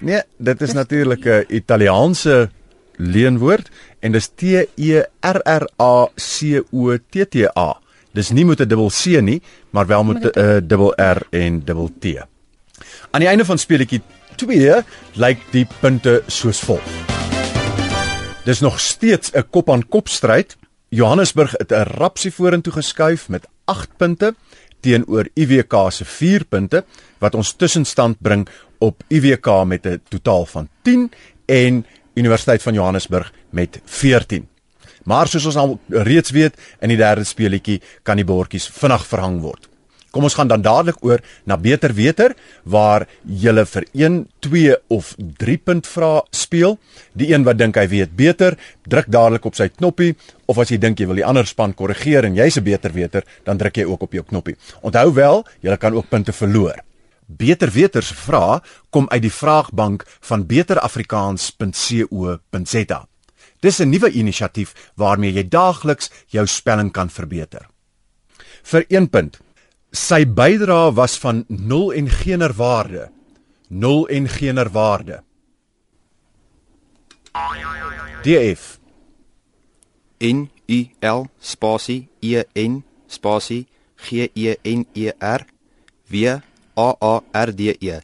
Nee, 0.00 0.20
dit 0.38 0.62
is 0.62 0.72
natuurlik 0.72 1.24
'n 1.26 1.44
Italiaanse 1.48 2.50
leenwoord 2.96 3.70
en 4.00 4.12
dis 4.12 4.28
T 4.28 4.42
E 4.76 5.02
R 5.20 5.38
R 5.44 5.64
A 5.78 6.08
C 6.16 6.60
O 6.72 6.96
T 6.98 7.24
T 7.28 7.46
A. 7.56 7.80
Dis 8.12 8.30
nie 8.30 8.44
met 8.44 8.60
'n 8.60 8.68
dubbel 8.68 8.90
C 8.90 9.20
nie, 9.20 9.42
maar 9.70 9.86
wel 9.86 10.04
met 10.04 10.24
'n 10.24 10.38
uh, 10.38 10.56
dubbel 10.62 10.92
R 10.96 11.26
en 11.30 11.64
dubbel 11.64 11.90
T. 11.98 12.04
Aan 13.10 13.20
die 13.20 13.28
einde 13.28 13.44
van 13.44 13.58
speletjie 13.58 14.02
2 14.36 14.82
lyk 15.14 15.38
die 15.50 15.66
punte 15.80 16.22
soos 16.26 16.60
volg. 16.60 16.82
Dis 18.44 18.60
nog 18.60 18.80
steeds 18.80 19.30
'n 19.32 19.44
kop-aan-kop 19.50 20.08
stryd. 20.08 20.56
Johannesburg 20.88 21.52
het 21.52 21.72
'n 21.72 21.82
rapsie 21.82 22.32
vorentoe 22.32 22.72
geskuif 22.72 23.28
met 23.28 23.46
8 23.64 23.96
punte 23.96 24.34
teenoor 24.80 25.28
UWK 25.34 25.74
se 25.90 26.04
4 26.04 26.44
punte 26.44 26.84
wat 27.18 27.34
ons 27.34 27.52
tussenstand 27.52 28.16
bring 28.20 28.48
op 28.78 29.02
UWK 29.08 29.64
met 29.64 29.86
'n 29.86 30.02
totaal 30.08 30.46
van 30.46 30.68
10 30.82 31.12
en 31.46 31.86
Universiteit 32.14 32.62
van 32.62 32.74
Johannesburg 32.74 33.32
met 33.50 33.80
14. 33.84 34.48
Maar 35.04 35.28
soos 35.28 35.46
ons 35.46 35.56
al 35.56 35.78
reeds 35.88 36.30
weet, 36.30 36.54
in 36.80 36.88
die 36.88 37.00
derde 37.00 37.24
speletjie 37.24 37.80
kan 38.02 38.16
die 38.16 38.24
bordjies 38.24 38.68
vinnig 38.68 39.06
verhang 39.06 39.40
word. 39.40 39.70
Kom 40.10 40.26
ons 40.26 40.34
gaan 40.34 40.48
dan 40.50 40.58
dadelik 40.62 40.98
oor 41.06 41.22
na 41.46 41.56
beter 41.56 41.94
weter 41.94 42.34
waar 42.66 43.06
jy 43.22 43.64
vir 43.72 43.84
1, 43.94 44.26
2 44.42 44.76
of 44.90 45.14
3 45.38 45.58
punt 45.58 45.86
vrae 45.86 46.22
speel. 46.34 46.78
Die 47.14 47.30
een 47.30 47.44
wat 47.46 47.58
dink 47.58 47.76
hy 47.78 47.86
weet 47.88 48.16
beter, 48.18 48.58
druk 48.82 49.06
dadelik 49.06 49.46
op 49.46 49.54
sy 49.54 49.68
knoppie 49.70 50.16
of 50.50 50.58
as 50.58 50.70
jy 50.70 50.78
dink 50.82 50.98
jy 50.98 51.06
wil 51.06 51.14
die 51.20 51.26
ander 51.26 51.46
span 51.46 51.74
korrigeer 51.78 52.24
en 52.26 52.34
jy's 52.34 52.58
'n 52.58 52.64
beter 52.64 52.92
weter, 52.92 53.22
dan 53.44 53.58
druk 53.58 53.76
jy 53.76 53.84
ook 53.84 54.02
op 54.02 54.12
jou 54.12 54.24
knoppie. 54.24 54.56
Onthou 54.82 55.14
wel, 55.14 55.44
jy 55.62 55.76
kan 55.76 55.94
ook 55.94 56.08
punte 56.08 56.32
verloor. 56.32 56.74
Beter 57.26 57.70
weter 57.70 58.02
se 58.02 58.14
vrae 58.14 58.60
kom 58.90 59.08
uit 59.08 59.22
die 59.22 59.32
vraagbank 59.32 60.04
van 60.20 60.46
beterafrikaans.co.za. 60.46 63.09
Dis 63.60 63.80
'n 63.80 63.90
nuwe 63.90 64.10
inisiatief 64.10 64.92
waarmee 64.96 65.32
jy 65.32 65.48
daagliks 65.48 66.10
jou 66.26 66.46
spelling 66.46 66.92
kan 66.92 67.10
verbeter. 67.10 67.68
Vir 68.62 68.84
1 68.88 69.08
punt. 69.08 69.38
Sy 69.92 70.24
bydrae 70.24 70.94
was 70.94 71.18
van 71.18 71.44
0 71.48 71.92
en 71.92 72.08
geener 72.08 72.52
waarde. 72.52 73.10
0 73.68 74.06
en 74.08 74.28
geener 74.28 74.70
waarde. 74.70 75.22
DF. 78.22 78.78
N 80.20 80.50
U 80.68 80.88
L 81.00 81.26
spasie 81.40 82.08
E 82.20 82.42
N 82.54 82.84
spasie 83.06 83.66
G 83.96 84.30
E 84.34 84.56
N 84.64 84.86
E 84.94 85.10
R 85.18 85.46
W 86.10 86.40
A 86.76 86.96
A 87.00 87.22
R 87.32 87.54
D 87.54 87.76
E. 87.80 88.00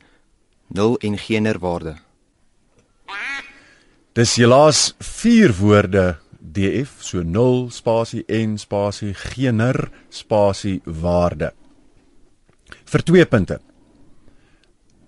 Nul 0.69 0.97
en 0.99 1.19
geener 1.19 1.59
waarde. 1.59 2.06
Dis 4.17 4.39
helaas 4.41 4.95
4 5.05 5.53
woorde 5.59 6.17
DF, 6.41 7.03
so 7.05 7.21
0 7.21 7.67
spasie 7.69 8.23
en 8.33 8.55
spasie 8.57 9.11
geener 9.13 9.91
spasie 10.09 10.79
waarde. 10.89 11.51
Vir 12.89 13.05
2 13.11 13.27
punte. 13.29 13.59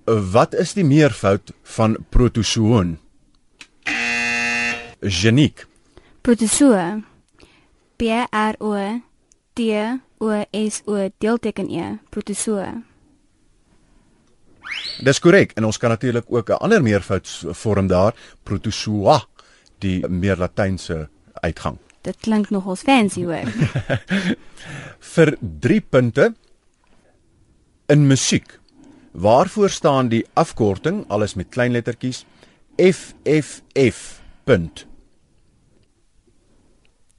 Wat 0.05 0.53
is 0.53 0.75
die 0.77 0.85
meervoud 0.85 1.55
van 1.79 1.97
protozoon? 2.13 2.99
Geniek. 5.01 5.65
Protozoa. 6.21 7.01
P 7.97 8.13
R 8.29 8.61
O 8.61 8.77
T 9.57 9.73
O 10.21 10.45
S 10.53 10.83
O 10.85 11.09
deelteken 11.17 11.73
E. 11.73 11.97
Protozoa. 12.13 12.88
Dis 15.05 15.21
korrek 15.23 15.53
en 15.57 15.65
ons 15.65 15.79
kan 15.79 15.91
natuurlik 15.91 16.25
ook 16.29 16.51
'n 16.51 16.61
ander 16.61 16.83
meervoudsvorm 16.83 17.87
daar, 17.87 18.15
protozoa, 18.43 19.23
die 19.79 20.09
meer 20.09 20.37
latynse 20.37 21.09
uitgang. 21.43 21.79
Dit 22.03 22.17
klink 22.21 22.51
nogals 22.51 22.83
fancy 22.83 23.25
hoor. 23.25 23.47
Vir 25.15 25.37
3 25.41 25.81
punte 25.81 26.35
in 27.87 28.07
musiek. 28.07 28.59
Waarvoor 29.13 29.71
staan 29.71 30.09
die 30.09 30.27
afkorting 30.35 31.05
alles 31.09 31.35
met 31.35 31.49
klein 31.49 31.73
lettertjies 31.73 32.25
FFF. 32.77 34.21
Punt. 34.45 34.87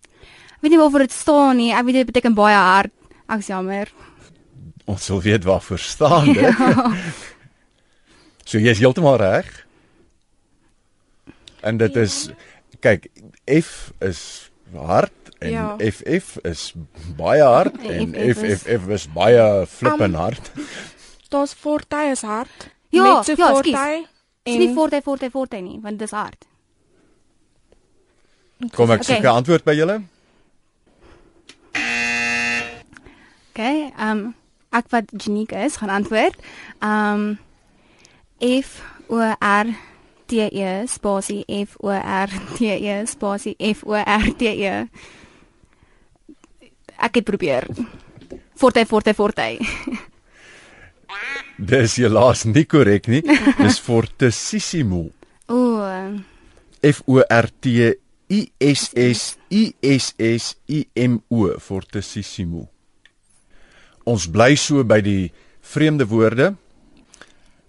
Ek 0.09 0.65
weet 0.65 0.71
nie 0.71 0.79
waarvoor 0.79 1.05
dit 1.05 1.13
staan 1.13 1.59
nie. 1.59 1.69
Ek 1.71 1.85
weet 1.85 2.01
dit 2.01 2.09
beteken 2.09 2.33
baie 2.33 2.57
hard. 2.57 2.93
Ek's 3.29 3.47
jammer. 3.47 3.91
Ons 4.89 5.07
wil 5.07 5.21
weet 5.21 5.43
waarvoor 5.45 5.79
staan 5.79 6.33
dit. 6.33 6.63
so 8.49 8.57
jy 8.57 8.71
is 8.73 8.79
heeltemal 8.81 9.17
reg. 9.21 9.49
En 11.61 11.77
dit 11.77 11.95
is 12.01 12.29
kyk 12.81 13.09
F 13.59 13.91
is 14.01 14.21
hard 14.73 15.11
en 15.39 15.51
Ja. 15.51 15.65
FF 15.79 16.37
is 16.47 16.73
baie 17.17 17.43
hard 17.43 17.77
en 17.85 18.13
FF 18.15 18.43
is- 18.43 18.63
FFF 18.63 18.87
is 18.97 19.07
baie 19.13 19.65
flippend 19.67 20.15
hard. 20.15 20.51
Daar's 21.29 21.53
forte 21.53 21.99
is 22.11 22.21
hard. 22.25 22.69
Ja, 22.89 23.03
Net 23.03 23.25
so 23.25 23.33
ja, 23.37 23.51
forte. 23.53 24.05
Dis 24.43 24.57
nie 24.57 24.73
forte 24.73 25.01
forte 25.05 25.29
forte 25.29 25.59
nie, 25.61 25.79
want 25.83 25.99
dis 25.99 26.11
hard. 26.11 26.45
Kom 28.73 28.89
ek 28.91 29.01
Okay. 29.03 29.15
soek 29.15 29.23
'n 29.23 29.35
antwoord 29.35 29.63
by 29.63 29.75
julle? 29.75 30.01
Okay, 33.53 33.91
ehm 33.97 34.09
um, 34.17 34.35
ek 34.71 34.85
wat 34.93 35.11
uniek 35.27 35.51
is, 35.51 35.77
gaan 35.77 35.89
antwoord. 35.89 36.35
Ehm 36.79 37.13
um, 37.13 37.39
F 38.39 38.81
O 39.09 39.19
R 39.39 39.67
T 40.27 40.41
E 40.47 40.87
spasie 40.87 41.43
F 41.47 41.77
O 41.79 41.89
R 41.89 42.29
T 42.57 42.69
E 42.69 43.05
spasie 43.05 43.55
F 43.59 43.83
O 43.85 43.93
R 43.93 44.33
T 44.37 44.45
E. 44.45 44.73
Ek 46.99 47.15
het 47.15 47.25
probeer. 47.25 47.67
Forte 48.59 48.85
forte 48.85 49.13
forte. 49.13 49.47
Dis 51.59 51.97
helaas 51.99 52.45
nie 52.47 52.65
korrek 52.67 53.07
nie. 53.11 53.23
Dis 53.59 53.79
fortissimo. 53.87 55.09
O, 55.49 55.59
F 56.85 57.01
O 57.07 57.19
R 57.23 57.49
T 57.59 57.93
I 58.29 58.41
S 58.61 58.91
S 58.95 59.37
I 59.49 59.73
S 59.81 60.13
S 60.19 60.55
I 60.67 60.85
M 60.95 61.19
O 61.33 61.49
fortissimo. 61.59 62.67
Ons 64.05 64.27
bly 64.31 64.55
so 64.57 64.83
by 64.87 65.01
die 65.03 65.31
vreemde 65.65 66.07
woorde. 66.09 66.53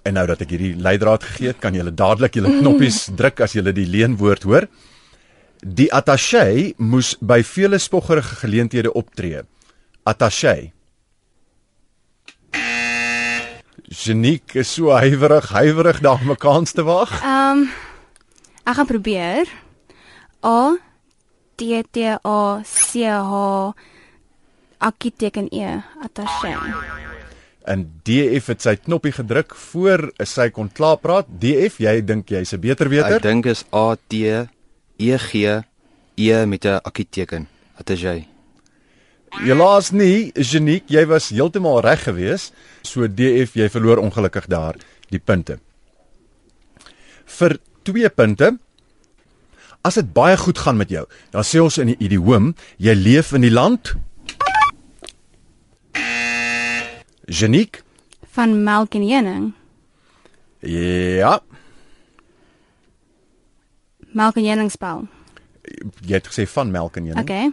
En 0.03 0.15
nou 0.17 0.27
dat 0.27 0.41
ek 0.41 0.51
hierdie 0.55 0.77
leidraad 0.81 1.25
gegee 1.25 1.53
het, 1.53 1.59
kan 1.61 1.75
julle 1.77 1.93
dadelik 1.95 2.35
julle 2.35 2.59
knoppies 2.61 3.11
druk 3.17 3.41
as 3.45 3.53
julle 3.53 3.73
die 3.77 3.87
leenwoord 3.87 4.43
hoor. 4.49 4.67
Die 5.61 5.91
attaché 5.93 6.73
moes 6.79 7.17
by 7.21 7.43
vele 7.45 7.79
spoggerige 7.79 8.41
geleenthede 8.41 8.93
optree. 8.97 9.43
Attaché. 10.09 10.73
Geniek 13.91 14.55
is 14.55 14.73
so 14.73 14.95
huiwerig, 14.95 15.51
huiwerig 15.51 16.01
daar 16.01 16.21
om 16.23 16.31
'n 16.31 16.37
kans 16.37 16.73
te 16.73 16.83
wag. 16.83 17.11
ehm 17.23 17.59
um, 17.59 17.71
ek 18.65 18.75
gaan 18.75 18.87
probeer. 18.87 19.47
A 20.45 20.77
T 21.57 21.83
T 21.91 21.97
A 22.25 22.63
C 22.65 23.05
H 23.05 23.73
akiteken 24.79 25.49
E 25.51 25.83
attaché. 26.05 26.57
En 27.71 27.85
DF 28.07 28.51
het 28.51 28.65
sy 28.65 28.75
knoppie 28.83 29.13
gedruk 29.15 29.55
voor 29.71 30.09
sy 30.27 30.49
kon 30.55 30.71
klaar 30.75 30.99
praat. 30.99 31.29
DF, 31.41 31.79
jy 31.85 32.01
dink 32.03 32.31
jy's 32.33 32.53
'n 32.53 32.61
beter 32.61 32.87
Ek 32.87 32.93
weter? 32.93 33.21
dink 33.21 33.47
is 33.47 33.65
A 33.73 33.95
T 34.09 34.15
E 34.99 35.19
G 35.19 35.63
E 36.17 36.47
met 36.47 36.65
'n 36.65 36.81
akkieteken. 36.83 37.47
Wat 37.77 37.91
is 37.91 38.01
jy? 38.01 38.27
Helaas 39.31 39.93
nie, 39.93 40.33
Geniek, 40.35 40.85
jy 40.91 41.07
was 41.07 41.31
heeltemal 41.31 41.81
reg 41.81 42.03
geweest. 42.03 42.53
So 42.83 43.07
DF, 43.07 43.55
jy 43.55 43.69
verloor 43.69 43.99
ongelukkig 43.99 44.47
daar 44.47 44.75
die 45.11 45.21
punte. 45.21 45.61
Vir 47.25 47.59
2 47.85 48.09
punte. 48.11 48.59
As 49.83 49.95
dit 49.95 50.13
baie 50.13 50.37
goed 50.37 50.59
gaan 50.59 50.77
met 50.77 50.91
jou, 50.91 51.07
dan 51.31 51.43
sê 51.43 51.61
ons 51.63 51.79
in 51.79 51.87
die 51.87 51.97
idioom, 51.99 52.55
jy 52.77 52.95
leef 52.95 53.33
in 53.33 53.41
die 53.41 53.51
land 53.55 53.95
Geniek? 57.27 57.83
van 58.31 58.63
melk 58.63 58.95
en 58.95 59.03
heuning. 59.09 59.53
Ja, 60.61 61.41
Melk 64.13 64.37
en 64.37 64.45
heuningspel. 64.45 65.07
jy 66.07 66.15
het 66.19 66.27
gesê 66.27 66.47
van 66.51 66.71
melk 66.71 66.97
en 66.97 67.05
heuning. 67.05 67.23
Okay. 67.29 67.51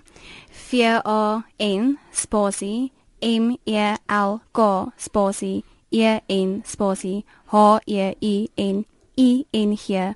V 0.49 0.73
A 1.05 1.43
N 1.61 1.97
spasie 2.11 2.91
M 3.21 3.55
E 3.65 3.93
L 4.09 4.39
K 4.51 4.91
spasie 4.97 5.63
E 5.89 6.19
N 6.29 6.61
spasie 6.65 7.25
H 7.51 7.79
E 7.85 8.13
I 8.21 8.49
N 8.57 8.85
I 9.17 9.45
N 9.53 9.75
G 9.77 10.13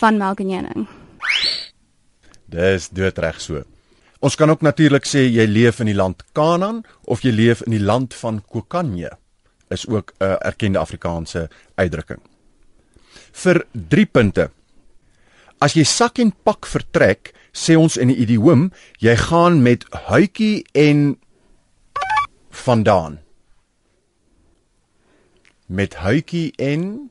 van 0.00 0.16
melk 0.16 0.40
en 0.40 0.52
honing. 0.54 0.88
Dis 2.46 2.88
doodreg 2.88 3.40
so. 3.40 3.62
Ons 4.22 4.36
kan 4.38 4.50
ook 4.50 4.62
natuurlik 4.62 5.06
sê 5.08 5.24
jy 5.26 5.48
leef 5.50 5.80
in 5.82 5.88
die 5.90 5.98
land 5.98 6.22
Kanaan 6.36 6.84
of 7.10 7.24
jy 7.26 7.32
leef 7.34 7.64
in 7.66 7.74
die 7.74 7.82
land 7.82 8.14
van 8.14 8.38
Kokanje. 8.46 9.10
Is 9.70 9.86
ook 9.88 10.12
'n 10.20 10.38
erkende 10.46 10.78
Afrikaanse 10.78 11.50
uitdrukking. 11.74 12.20
Vir 13.32 13.66
3 13.72 14.06
punte. 14.06 14.50
As 15.58 15.74
jy 15.74 15.84
sak 15.84 16.18
en 16.18 16.32
pak 16.44 16.66
vertrek, 16.66 17.34
sê 17.52 17.76
ons 17.76 17.96
in 17.96 18.08
die 18.08 18.16
idioom, 18.16 18.72
jy 18.98 19.16
gaan 19.16 19.62
met 19.62 19.84
huitjie 19.90 20.64
en 20.72 21.18
vandaan. 22.50 23.20
Met 25.66 25.94
huitjie 25.94 26.52
en 26.56 27.10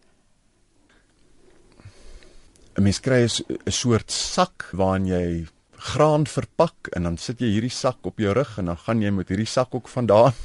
'n 2.77 2.83
mens 2.83 2.99
kry 2.99 3.27
'n 3.27 3.71
soort 3.71 4.11
sak 4.11 4.69
waarin 4.71 5.05
jy 5.05 5.47
graan 5.81 6.27
verpak 6.29 6.91
en 6.93 7.07
dan 7.09 7.17
sit 7.17 7.41
jy 7.41 7.49
hierdie 7.55 7.73
sak 7.73 8.05
op 8.05 8.21
jou 8.21 8.33
rug 8.37 8.53
en 8.61 8.69
dan 8.69 8.77
gaan 8.85 9.01
jy 9.01 9.09
met 9.13 9.31
hierdie 9.33 9.49
sak 9.49 9.73
ook 9.73 9.89
vandaan. 9.89 10.37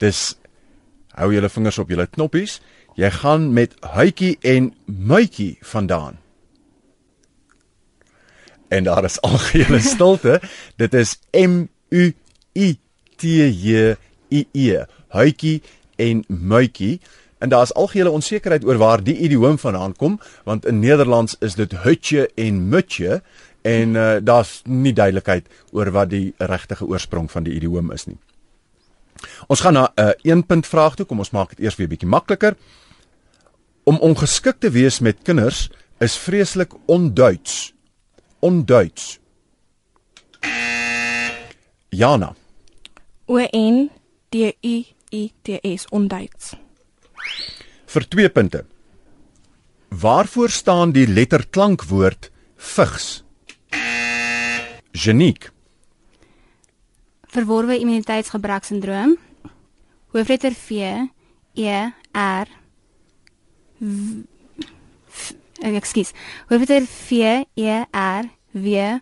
Dis 0.00 0.34
hou 1.16 1.30
julle 1.32 1.48
vingers 1.52 1.78
op 1.80 1.92
julle 1.92 2.06
knoppies. 2.08 2.58
Jy 3.00 3.10
gaan 3.20 3.50
met 3.56 3.76
huitjie 3.96 4.36
en 4.44 4.72
muitjie 4.86 5.56
vandaan. 5.64 6.18
En 8.68 8.84
daar 8.84 9.04
is 9.08 9.20
algehele 9.26 9.80
stilte. 9.92 10.40
Dit 10.76 10.94
is 10.94 11.16
M 11.32 11.64
U 11.90 12.12
I 12.54 12.76
T 13.16 13.22
J 13.24 13.96
I 14.30 14.46
E. 14.52 14.84
Huitjie 15.16 15.62
en 15.96 16.24
muitjie. 16.28 17.00
En 17.40 17.48
daar 17.48 17.62
is 17.62 17.74
algehele 17.74 18.10
onsekerheid 18.10 18.64
oor 18.64 18.76
waar 18.76 19.02
die 19.02 19.16
idioom 19.16 19.58
vandaan 19.58 19.96
kom, 19.96 20.20
want 20.44 20.66
in 20.66 20.78
Nederlands 20.78 21.36
is 21.40 21.54
dit 21.56 21.72
hutjie 21.72 22.26
en 22.36 22.68
mutjie 22.68 23.20
en 23.62 23.94
uh, 23.94 24.16
daar's 24.22 24.60
nie 24.64 24.92
duidelikheid 24.92 25.48
oor 25.72 25.90
wat 25.90 26.10
die 26.12 26.34
regte 26.38 26.76
oorsprong 26.80 27.30
van 27.30 27.44
die 27.48 27.54
idioom 27.56 27.90
is 27.92 28.06
nie. 28.06 28.18
Ons 29.48 29.60
gaan 29.60 29.72
na 29.72 29.92
'n 29.96 30.00
uh, 30.00 30.12
een 30.22 30.46
punt 30.46 30.66
vraag 30.66 30.94
toe. 30.94 31.06
Kom 31.06 31.18
ons 31.18 31.30
maak 31.30 31.48
dit 31.48 31.64
eers 31.64 31.76
weer 31.76 31.88
bietjie 31.88 32.08
makliker. 32.08 32.56
Om 33.84 33.98
ongeskik 33.98 34.56
te 34.58 34.70
wees 34.70 35.00
met 35.00 35.16
kinders 35.22 35.70
is 35.98 36.16
vreeslik 36.16 36.72
onduits. 36.86 37.74
Onduits. 38.38 39.18
Jana, 41.88 42.34
O 43.26 43.38
N 43.52 43.90
D 44.28 44.34
U 44.62 44.84
I 45.12 45.32
T 45.42 45.58
S 45.62 45.86
onduits. 45.90 46.54
Vir 47.90 48.06
2 48.14 48.28
punte. 48.30 48.64
Waarvoor 49.90 50.50
staan 50.50 50.92
die 50.94 51.06
letterklankwoord 51.08 52.30
vigs? 52.56 53.22
Geniek. 54.92 55.50
Verworwe 57.30 57.78
immuniteitsgebrek-sindroom. 57.78 59.16
Hoofletter 60.14 60.54
V 60.54 60.70
E 61.54 61.74
R 62.14 62.46
W- 63.78 64.24
F- 65.10 65.34
eh, 65.62 65.76
Ekskuus. 65.78 66.10
Hoofletter 66.50 66.86
V 66.86 67.44
E 67.54 67.76
R 67.92 68.30
W 68.54 68.98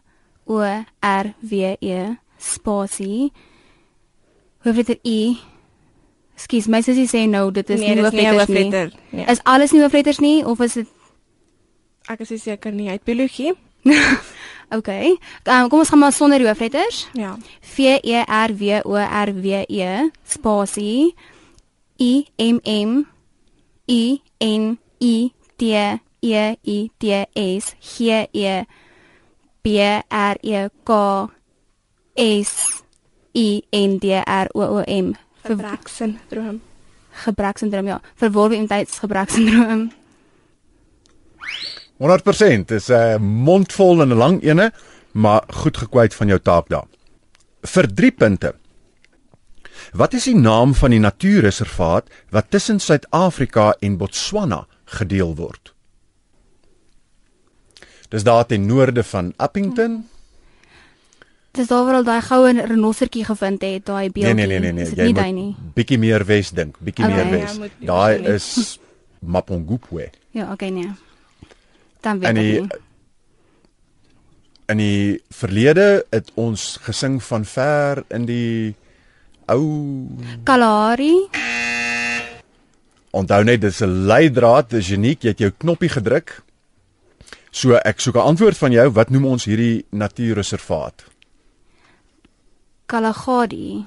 O 0.46 0.60
R 1.00 1.34
W 1.40 1.76
E 1.80 2.16
spasie. 2.38 3.32
Hoofletter 4.64 4.98
I. 5.04 5.38
Ekskuus, 6.38 6.68
my 6.70 6.82
sussie 6.86 7.08
sê 7.10 7.24
nou 7.26 7.48
dit 7.50 7.66
is 7.74 7.80
nee, 7.82 7.96
nie 7.96 8.04
hoofletters 8.04 8.48
nie. 8.48 8.62
hoofletter 8.62 8.92
nie. 9.10 9.26
Is 9.26 9.42
alles 9.42 9.74
nie 9.74 9.82
hoofletters 9.82 10.20
nie 10.22 10.36
of 10.46 10.62
is 10.62 10.78
dit 10.78 10.94
Ek 12.08 12.22
is 12.24 12.30
seker 12.40 12.72
nie 12.72 12.88
uit 12.88 13.04
biologie. 13.04 13.52
Okay. 14.68 15.16
Um, 15.48 15.70
kom 15.72 15.80
ons 15.80 15.88
gaan 15.88 16.02
maar 16.02 16.12
sonder 16.12 16.42
hoofletters. 16.44 17.06
Ja. 17.16 17.38
V 17.60 17.96
E 18.04 18.20
R 18.20 18.52
W 18.52 18.80
O 18.84 18.98
R 19.00 19.30
W 19.32 19.62
E 19.64 20.10
spasie 20.28 21.14
I 21.96 22.26
M 22.36 22.60
M 22.64 23.06
I 23.88 24.20
N 24.44 24.76
I 25.00 25.32
T 25.56 25.72
E 26.20 26.42
I 26.60 26.90
T 27.00 27.24
S 27.32 27.72
G 27.80 28.28
E 28.32 28.66
B 29.64 29.80
R 30.10 30.36
E 30.42 30.68
K 30.84 30.92
S 32.14 32.84
I 33.32 33.62
N 33.72 33.96
D 33.98 34.20
R 34.20 34.48
O 34.52 34.60
O 34.60 34.84
M 34.84 35.16
vir 35.16 35.27
Gebreksindroom. 35.48 36.60
gebreksindroom 37.24 37.86
ja 37.86 38.00
verworwe 38.20 38.54
immuniteitsgebreksindroom 38.54 39.88
100% 41.98 42.70
is 42.70 42.88
'n 42.88 42.94
uh, 42.94 43.16
mondvol 43.18 44.02
en 44.02 44.08
'n 44.08 44.16
lang 44.16 44.42
ene, 44.42 44.72
maar 45.12 45.42
goed 45.48 45.76
gekwyt 45.76 46.14
van 46.14 46.26
jou 46.26 46.40
taak 46.40 46.68
daar. 46.68 46.86
Vir 47.62 47.94
3 47.94 48.10
punte. 48.10 48.54
Wat 49.92 50.12
is 50.12 50.24
die 50.24 50.36
naam 50.36 50.74
van 50.74 50.90
die 50.90 51.00
natuurreservaat 51.00 52.06
wat 52.30 52.50
tussen 52.50 52.80
Suid-Afrika 52.80 53.76
en 53.80 53.96
Botswana 53.96 54.66
gedeel 54.84 55.34
word? 55.34 55.74
Dis 58.08 58.22
daar 58.22 58.46
ten 58.46 58.66
noorde 58.66 59.04
van 59.04 59.32
Appington. 59.36 60.08
Dis 61.52 61.66
daar 61.68 61.84
waar 61.84 61.94
al 61.94 62.04
daai 62.04 62.20
goue 62.22 62.52
renostertjie 62.52 63.24
gevind 63.24 63.62
het 63.62 63.86
daai 63.86 64.08
Nee 64.08 64.10
beeldjie 64.10 64.34
nee 64.34 64.46
nee 64.46 64.58
nee 64.60 64.72
nee, 64.72 64.84
dit 64.84 64.96
jy 64.98 65.04
nie 65.04 65.12
moet 65.14 65.34
nie 65.34 65.56
bietjie 65.74 65.98
meer 65.98 66.24
wes 66.24 66.50
dink, 66.50 66.76
bietjie 66.78 67.04
Okay, 67.04 67.16
meer 67.16 67.26
ja, 67.26 67.30
wes. 67.46 67.58
nie 67.58 67.86
Daai 67.86 68.34
is 68.34 68.78
Mapungubwe. 69.20 70.10
Ja, 70.30 70.52
okay 70.52 70.70
nee. 70.70 70.90
Dan 72.00 72.18
weet 72.20 72.28
In 72.30 72.36
ek 72.36 72.42
die 72.42 72.60
nie. 72.60 72.68
in 74.68 74.76
die 74.76 75.20
verlede 75.30 76.04
het 76.12 76.30
ons 76.34 76.76
gesing 76.84 77.22
van 77.22 77.44
ver 77.44 78.04
in 78.10 78.26
die 78.26 78.74
ou 79.48 80.06
Kalahari. 80.44 81.28
Onthou 83.10 83.42
net 83.44 83.60
dis 83.60 83.80
'n 83.82 84.06
leidraad, 84.06 84.70
dis 84.70 84.90
uniek. 84.90 85.22
Jy 85.22 85.28
het 85.28 85.38
jou 85.38 85.50
knoppie 85.58 85.88
gedruk. 85.88 86.42
So 87.50 87.74
ek 87.74 88.00
soek 88.00 88.14
'n 88.16 88.20
antwoord 88.36 88.56
van 88.56 88.72
jou. 88.72 88.90
Wat 88.92 89.10
noem 89.10 89.24
ons 89.24 89.44
hierdie 89.44 89.84
natuurreservaat? 89.90 91.04
Kalahari. 92.88 93.84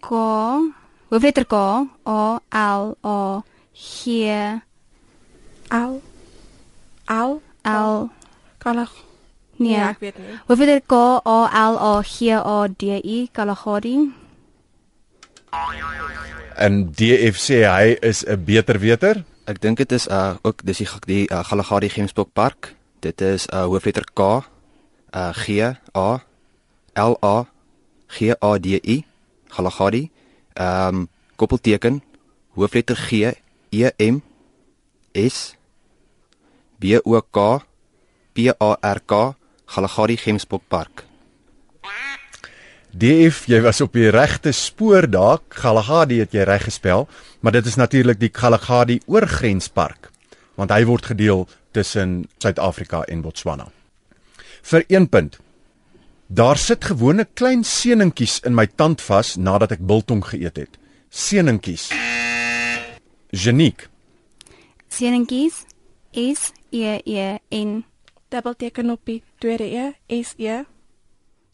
K. 0.00 0.08
Hoofletter 1.10 1.44
K 1.44 1.56
A 2.06 2.40
L 2.48 2.96
A 3.04 3.44
G 3.76 4.24
Al 5.68 6.00
Al 7.04 7.42
L 7.64 8.08
Kalag. 8.58 8.88
nee. 9.60 9.76
Ja, 9.76 9.90
ek 9.92 10.00
weet 10.00 10.16
nie. 10.16 10.38
Hoofletter 10.48 10.80
K 10.88 11.20
A 11.28 11.38
L 11.68 11.76
A 11.76 11.92
G 12.00 12.32
A 12.32 12.68
D 12.72 12.96
I 13.04 13.28
Kalahari. 13.32 13.98
En 16.56 16.80
DF 16.88 17.36
sê 17.36 17.68
hy 17.68 17.98
is 18.00 18.24
'n 18.24 18.40
beter 18.44 18.80
weter. 18.80 19.24
Ek 19.44 19.60
dink 19.60 19.76
dit 19.76 19.92
is 19.92 20.08
uh 20.08 20.40
ook 20.42 20.64
dis 20.64 20.78
die 20.78 20.88
die 21.06 21.24
uh, 21.28 21.44
Galagadi 21.44 21.88
Gemsbok 21.88 22.32
Park. 22.32 22.74
Dit 23.00 23.20
is 23.20 23.46
uh 23.52 23.68
hoofletter 23.68 24.08
K 24.14 24.20
uh 25.12 25.32
G 25.36 25.76
A 25.92 26.29
L 26.94 27.16
A 27.22 27.46
G 28.08 28.34
A 28.40 28.58
D 28.58 28.80
I 28.82 29.04
Galagadi. 29.48 30.10
Ehm 30.54 30.94
um, 30.96 31.08
koppelteken 31.36 32.02
hoofletter 32.54 32.96
G 32.96 33.32
E 33.70 33.90
M 33.96 34.22
S 35.14 35.56
B 36.78 36.98
O 37.04 37.20
K 37.20 37.60
P 38.32 38.50
A 38.58 38.76
R 38.80 39.00
K 39.06 39.34
Galagadi 39.66 40.16
Gemsbok 40.16 40.62
Park. 40.68 41.04
DF, 42.90 43.44
jy 43.46 43.60
was 43.62 43.78
op 43.84 43.94
die 43.94 44.08
regte 44.10 44.50
spoor 44.52 45.06
daar. 45.06 45.38
Galagadi 45.54 46.18
het 46.24 46.32
jy 46.34 46.42
reg 46.42 46.64
gespel, 46.66 47.06
maar 47.40 47.54
dit 47.54 47.66
is 47.66 47.78
natuurlik 47.78 48.18
die 48.18 48.32
Galagadi 48.34 48.98
oorgrenspark, 49.06 50.10
want 50.58 50.74
hy 50.74 50.82
word 50.88 51.06
gedeel 51.12 51.46
tussen 51.70 52.24
Suid-Afrika 52.42 53.04
en 53.06 53.22
Botswana. 53.22 53.68
Vir 54.66 54.84
1 54.88 55.06
punt. 55.08 55.38
Daar 56.32 56.58
sit 56.58 56.84
gewone 56.84 57.26
klein 57.34 57.64
seuningkies 57.64 58.40
in 58.46 58.54
my 58.54 58.66
tand 58.78 59.00
vas 59.02 59.32
nadat 59.36 59.72
ek 59.74 59.80
biltong 59.82 60.20
geëet 60.22 60.60
het. 60.62 60.76
Seuningkies. 61.10 61.88
Geniek. 63.34 63.88
Seuningkies 64.94 65.64
S 66.14 66.52
E 66.70 67.00
E 67.02 67.24
N. 67.50 67.82
Dubbelteken 68.30 68.90
op 68.94 69.00
die 69.10 69.22
tweede 69.42 69.66
E 70.06 70.22
S 70.22 70.34
E. 70.38 70.60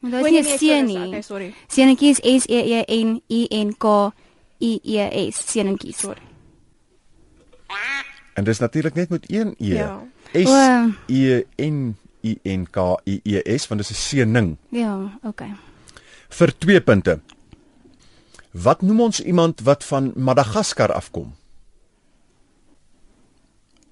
Maar 0.05 0.11
dit 0.29 0.45
is 0.45 0.47
nie 0.47 0.59
seun 0.59 0.89
sorry, 0.89 0.97
Okay, 1.01 1.11
nie. 1.11 1.23
sorry. 1.23 1.49
Seuningkies 1.73 2.21
S 2.21 2.45
E 2.53 2.61
E 2.77 2.85
N 3.01 3.21
I 3.33 3.47
N 3.65 3.73
K 3.81 4.13
I 4.61 4.79
E 4.85 5.31
S. 5.31 5.41
Seuningkies. 5.53 5.99
Sorry. 6.05 6.21
En 8.37 8.45
dis 8.45 8.59
natuurlik 8.59 8.95
net 8.95 9.09
met 9.09 9.25
een 9.33 9.55
e. 9.59 9.73
Ja. 9.75 10.03
S. 10.33 10.53
E 11.09 11.45
N 11.57 11.97
I 12.31 12.35
N 12.57 12.67
K 12.71 12.85
I 13.07 13.21
E 13.25 13.43
S 13.57 13.69
want 13.69 13.83
dit 13.83 13.91
is 13.91 13.97
'n 13.97 14.03
seëning. 14.09 14.57
Ja, 14.71 15.19
okay. 15.23 15.55
vir 16.29 16.53
2 16.59 16.81
punte. 16.81 17.21
Wat 18.57 18.83
noem 18.83 19.01
ons 19.01 19.21
iemand 19.21 19.61
wat 19.61 19.85
van 19.85 20.13
Madagaskar 20.17 20.93
afkom? 20.93 21.35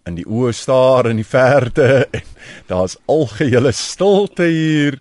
In 0.09 0.17
die 0.19 0.27
oë 0.29 0.53
staar 0.53 1.09
in 1.11 1.21
die 1.21 1.29
verte 1.29 2.07
en 2.19 2.31
daar's 2.69 2.97
algehele 3.07 3.73
stilte 3.73 4.49
hier. 4.49 5.01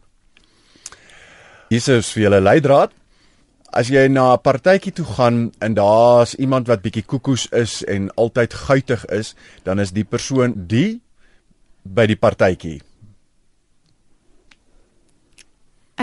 Is 1.74 1.88
vir 1.88 2.28
julle 2.28 2.42
leidraad. 2.42 2.92
As 3.74 3.90
jy 3.90 4.06
na 4.08 4.36
'n 4.36 4.42
partytjie 4.44 4.94
toe 4.94 5.06
gaan 5.06 5.52
en 5.60 5.74
daar's 5.74 6.36
iemand 6.36 6.68
wat 6.68 6.84
bietjie 6.84 7.04
koekoes 7.04 7.48
is 7.52 7.82
en 7.84 8.12
altyd 8.16 8.54
guitig 8.54 9.06
is, 9.06 9.34
dan 9.64 9.80
is 9.80 9.92
die 9.92 10.06
persoon 10.06 10.54
die 10.68 11.02
by 11.84 12.06
die 12.06 12.20
partytjie. 12.20 12.82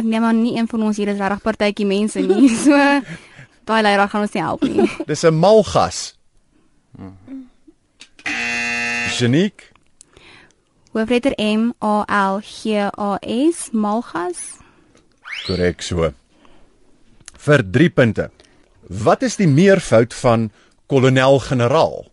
Ek 0.01 0.07
neem 0.09 0.25
aan 0.25 0.39
nie 0.41 0.55
een 0.57 0.69
van 0.71 0.83
ons 0.89 0.97
hier 0.97 1.11
is 1.13 1.19
regtig 1.21 1.43
partytjie 1.45 1.87
mense 1.89 2.23
nie. 2.25 2.49
So 2.65 2.77
daai 3.69 3.83
leier 3.85 4.09
gaan 4.09 4.25
ons 4.25 4.33
nie 4.35 4.43
help 4.43 4.63
nie. 4.65 4.87
Dis 5.11 5.25
'n 5.29 5.37
malgas. 5.37 5.99
Geniek, 9.21 9.71
Hoofletter 10.93 11.35
M 11.39 11.71
A 11.85 12.03
L 12.09 12.41
G 12.43 12.75
A 12.81 13.11
S 13.23 13.69
Malgas. 13.73 14.59
korrek 15.47 15.83
so. 15.83 16.11
Vir 17.39 17.63
3 17.73 17.91
punte. 17.91 18.31
Wat 18.89 19.23
is 19.23 19.37
die 19.37 19.47
meervoud 19.49 20.15
van 20.15 20.51
kolonel-generaal? 20.91 22.09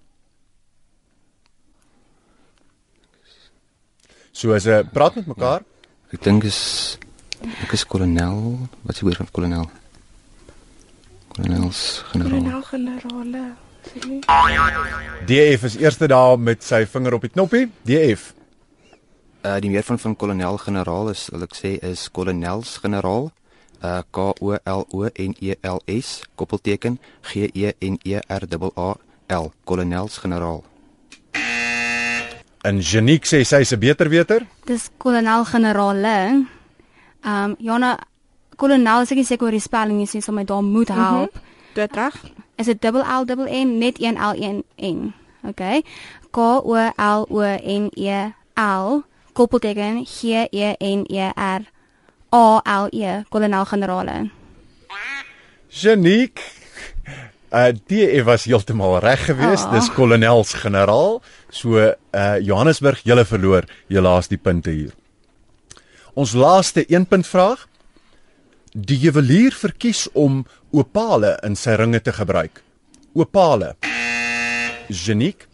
So 4.31 4.53
as 4.53 4.67
'n 4.67 4.89
praat 4.93 5.15
met 5.15 5.27
mekaar. 5.27 5.61
Ek 6.13 6.21
dink 6.23 6.43
is 6.43 6.97
ek 7.63 7.71
is 7.73 7.85
kolonel. 7.85 8.69
Wat 8.83 8.95
is 8.95 9.01
die 9.01 9.07
woord 9.07 9.21
van 9.21 9.31
kolonel? 9.31 9.69
Kolonels 11.35 12.03
generaal. 12.11 12.61
Generale. 12.71 13.45
sê 13.87 14.01
nie. 14.07 14.21
DF 15.27 15.63
is 15.69 15.77
eerste 15.77 16.07
daar 16.07 16.39
met 16.39 16.63
sy 16.63 16.85
vinger 16.85 17.17
op 17.17 17.25
die 17.25 17.33
knoppie. 17.33 17.67
DF. 17.87 18.33
Uh 19.45 19.57
die 19.63 19.71
meervoud 19.71 20.01
van 20.01 20.15
kolonel 20.15 20.57
generaal 20.57 21.11
is, 21.13 21.27
wil 21.31 21.45
ek 21.45 21.55
sê, 21.55 21.77
is 21.85 22.07
kolonels 22.11 22.77
generaal. 22.83 23.29
Uh 23.81 24.01
K 24.11 24.31
O 24.41 24.55
L 24.57 24.87
O 24.91 25.05
N 25.07 25.35
E 25.39 25.55
L 25.61 25.81
S 25.85 26.21
koppelteken 26.35 26.97
G 27.29 27.49
E 27.53 27.75
N 27.81 27.99
E 28.03 28.19
R 28.19 28.47
A 28.75 28.89
L 29.37 29.51
kolonels 29.63 30.17
generaal. 30.23 30.63
En 32.67 32.81
Geniek 32.83 33.23
sê 33.23 33.43
sy 33.45 33.61
is 33.61 33.71
'n 33.71 33.79
beter 33.79 34.09
weter. 34.09 34.45
Dis 34.65 34.89
kolonel-generale. 34.97 36.56
Ehm 37.27 37.51
um, 37.51 37.55
Jana 37.59 37.97
kolonel 38.55 39.03
is 39.03 39.11
ek 39.11 39.19
nie 39.19 39.27
seker 39.27 39.49
oor 39.49 39.55
die 39.55 39.63
spelling 39.63 39.97
nie, 39.99 40.07
sê 40.07 40.21
so 40.23 40.31
my 40.31 40.45
daar 40.47 40.63
moet 40.63 40.89
help. 40.95 41.33
Mm 41.33 41.41
-hmm. 41.41 41.73
Dit 41.75 41.95
reg? 41.95 42.15
Is 42.55 42.65
dit 42.65 42.81
dubbel 42.81 43.03
L 43.03 43.25
dubbel 43.25 43.47
N 43.51 43.77
net 43.77 44.01
een 44.01 44.15
L 44.15 44.33
een 44.35 44.63
N. 44.81 45.13
Okay. 45.43 45.83
K 46.31 46.37
O 46.37 46.75
L 46.97 47.21
O 47.29 47.41
N 47.79 47.89
E 47.95 48.31
L 48.55 49.03
koppelteken 49.33 50.05
G 50.05 50.47
E 50.51 50.75
N 50.79 51.03
E 51.07 51.31
R 51.35 51.61
A 52.33 52.61
L 52.83 52.87
E 52.89 53.23
kolonel-generale. 53.29 54.29
Geniek. 55.67 56.39
Uh 57.51 57.71
DF 57.87 58.23
was 58.23 58.43
heeltemal 58.43 58.99
reg 58.99 59.25
geweest. 59.25 59.65
Ah. 59.65 59.71
Dis 59.71 59.91
kolonels-generaal. 59.93 61.21
So 61.49 61.77
uh 62.11 62.39
Johannesburg, 62.39 62.99
julle 63.03 63.25
verloor 63.25 63.63
julle 63.87 64.07
laaste 64.07 64.35
die 64.35 64.43
punte 64.43 64.69
hier. 64.69 64.91
Ons 66.17 66.33
laaste 66.33 66.81
1 66.89 67.05
punt 67.05 67.27
vraag. 67.29 67.67
Die 68.73 68.97
juwelier 68.97 69.53
verkies 69.53 70.07
om 70.17 70.39
opale 70.73 71.35
in 71.45 71.53
sy 71.53 71.75
ringe 71.77 71.99
te 72.01 72.13
gebruik. 72.13 72.63
Opale. 73.13 73.75
Geniek. 74.89 75.45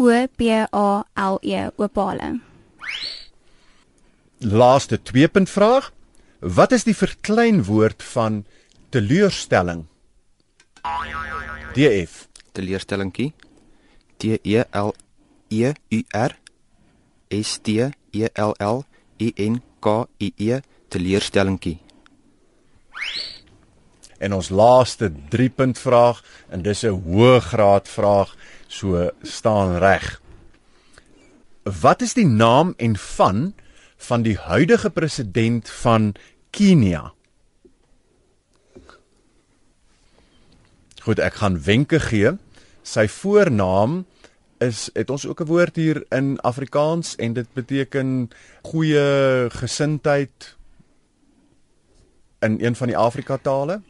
O 0.00 0.08
P 0.08 0.48
A 0.72 1.04
L 1.26 1.36
E 1.44 1.68
opale. 1.76 2.30
Laaste 4.40 4.96
2 5.12 5.28
punt 5.28 5.52
vraag. 5.52 5.92
Wat 6.40 6.72
is 6.72 6.88
die 6.88 6.96
verkleinwoord 6.96 8.02
van 8.16 8.44
teleurstelling? 8.88 9.84
DF. 11.76 12.24
teleurstellingkie 12.52 13.34
T 14.16 14.40
E 14.42 14.64
L 14.72 14.94
E 15.52 15.74
U 15.92 16.00
R 16.08 16.38
S 17.28 17.58
T 17.60 17.92
E 18.10 18.28
L 18.32 18.56
L 18.58 18.88
E 19.20 19.32
N 19.36 19.60
K 19.80 20.08
I 20.18 20.32
E 20.36 20.60
teleurstellingkie 20.88 21.78
En 24.20 24.34
ons 24.36 24.50
laaste 24.52 25.08
3 25.32 25.48
punt 25.56 25.78
vraag 25.80 26.20
en 26.52 26.62
dis 26.62 26.84
'n 26.84 27.00
hoë 27.06 27.40
graad 27.40 27.88
vraag, 27.88 28.36
so 28.68 29.10
staan 29.22 29.78
reg. 29.78 30.20
Wat 31.64 32.02
is 32.02 32.14
die 32.14 32.26
naam 32.26 32.74
en 32.76 32.96
van 32.96 33.54
van 33.96 34.22
die 34.22 34.36
huidige 34.36 34.90
president 34.90 35.68
van 35.68 36.14
Kenia? 36.50 37.12
Goed, 41.00 41.18
ek 41.18 41.34
gaan 41.34 41.62
wenke 41.62 42.00
gee. 42.00 42.36
Sy 42.82 43.08
voornaam 43.08 44.04
is 44.60 44.90
het 44.92 45.10
ons 45.10 45.26
ook 45.26 45.40
'n 45.40 45.48
woord 45.48 45.76
hier 45.76 46.04
in 46.08 46.40
Afrikaans 46.40 47.16
en 47.16 47.32
dit 47.32 47.46
beteken 47.52 48.30
goeie 48.62 49.50
gesindheid 49.50 50.56
in 52.40 52.56
een 52.60 52.76
van 52.76 52.86
die 52.86 52.96
Afrika 52.96 53.36
tale. 53.36 53.80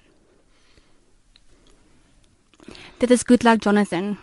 Dit 2.98 3.10
is 3.10 3.22
good 3.24 3.42
luck 3.42 3.62
Jonathan. 3.62 4.18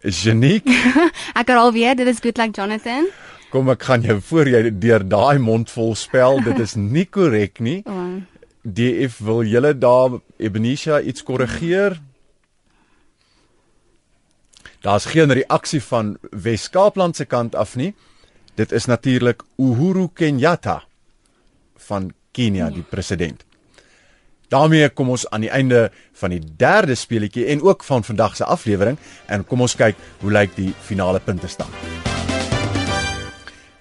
Geniek, 0.00 0.68
Ek 1.40 1.46
herhaal 1.46 1.72
weer, 1.72 1.96
dit 1.96 2.06
is 2.06 2.20
good 2.20 2.36
luck 2.36 2.56
Jonathan. 2.56 3.08
kom 3.50 3.68
ek 3.68 3.82
gaan 3.82 4.04
jou 4.06 4.20
voor 4.22 4.48
jy 4.48 4.70
deur 4.78 5.08
daai 5.08 5.38
mond 5.38 5.70
vol 5.70 5.94
spel. 5.94 6.40
Dit 6.42 6.58
is 6.58 6.74
nie 6.96 7.04
korrek 7.04 7.58
nie. 7.58 7.82
Oh, 7.84 8.22
DF 8.62 9.18
wil 9.18 9.42
julle 9.42 9.78
daar 9.78 10.20
Ebenesia 10.36 11.00
iets 11.00 11.22
korrigeer? 11.22 12.00
Daar's 14.80 15.04
geen 15.04 15.32
reaksie 15.32 15.82
van 15.82 16.18
Wes-Kaapland 16.30 17.16
se 17.16 17.24
kant 17.24 17.54
af 17.54 17.76
nie. 17.76 17.94
Dit 18.54 18.72
is 18.72 18.84
natuurlik 18.84 19.42
Uhuru 19.56 20.08
Kenyatta 20.12 20.82
van 21.76 22.12
Kenia, 22.32 22.70
die 22.70 22.82
president. 22.82 23.44
daarmee 24.50 24.88
kom 24.88 25.12
ons 25.14 25.28
aan 25.30 25.44
die 25.44 25.50
einde 25.50 25.90
van 26.18 26.32
die 26.34 26.40
derde 26.58 26.96
speletjie 26.98 27.46
en 27.52 27.62
ook 27.62 27.84
van 27.86 28.04
vandag 28.04 28.36
se 28.36 28.44
aflewering 28.44 28.98
en 29.26 29.44
kom 29.46 29.62
ons 29.62 29.76
kyk 29.78 29.98
hoe 30.20 30.32
lyk 30.32 30.56
die 30.56 30.72
finale 30.82 31.20
punte 31.22 31.48
stand. 31.48 31.70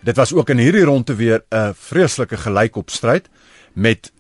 Dit 0.06 0.16
was 0.16 0.34
ook 0.34 0.50
in 0.54 0.62
hierdie 0.62 0.86
ronde 0.86 1.16
weer 1.16 1.42
'n 1.50 1.74
vreeslike 1.74 2.38
gelykopstryd 2.38 3.30
met 3.74 4.12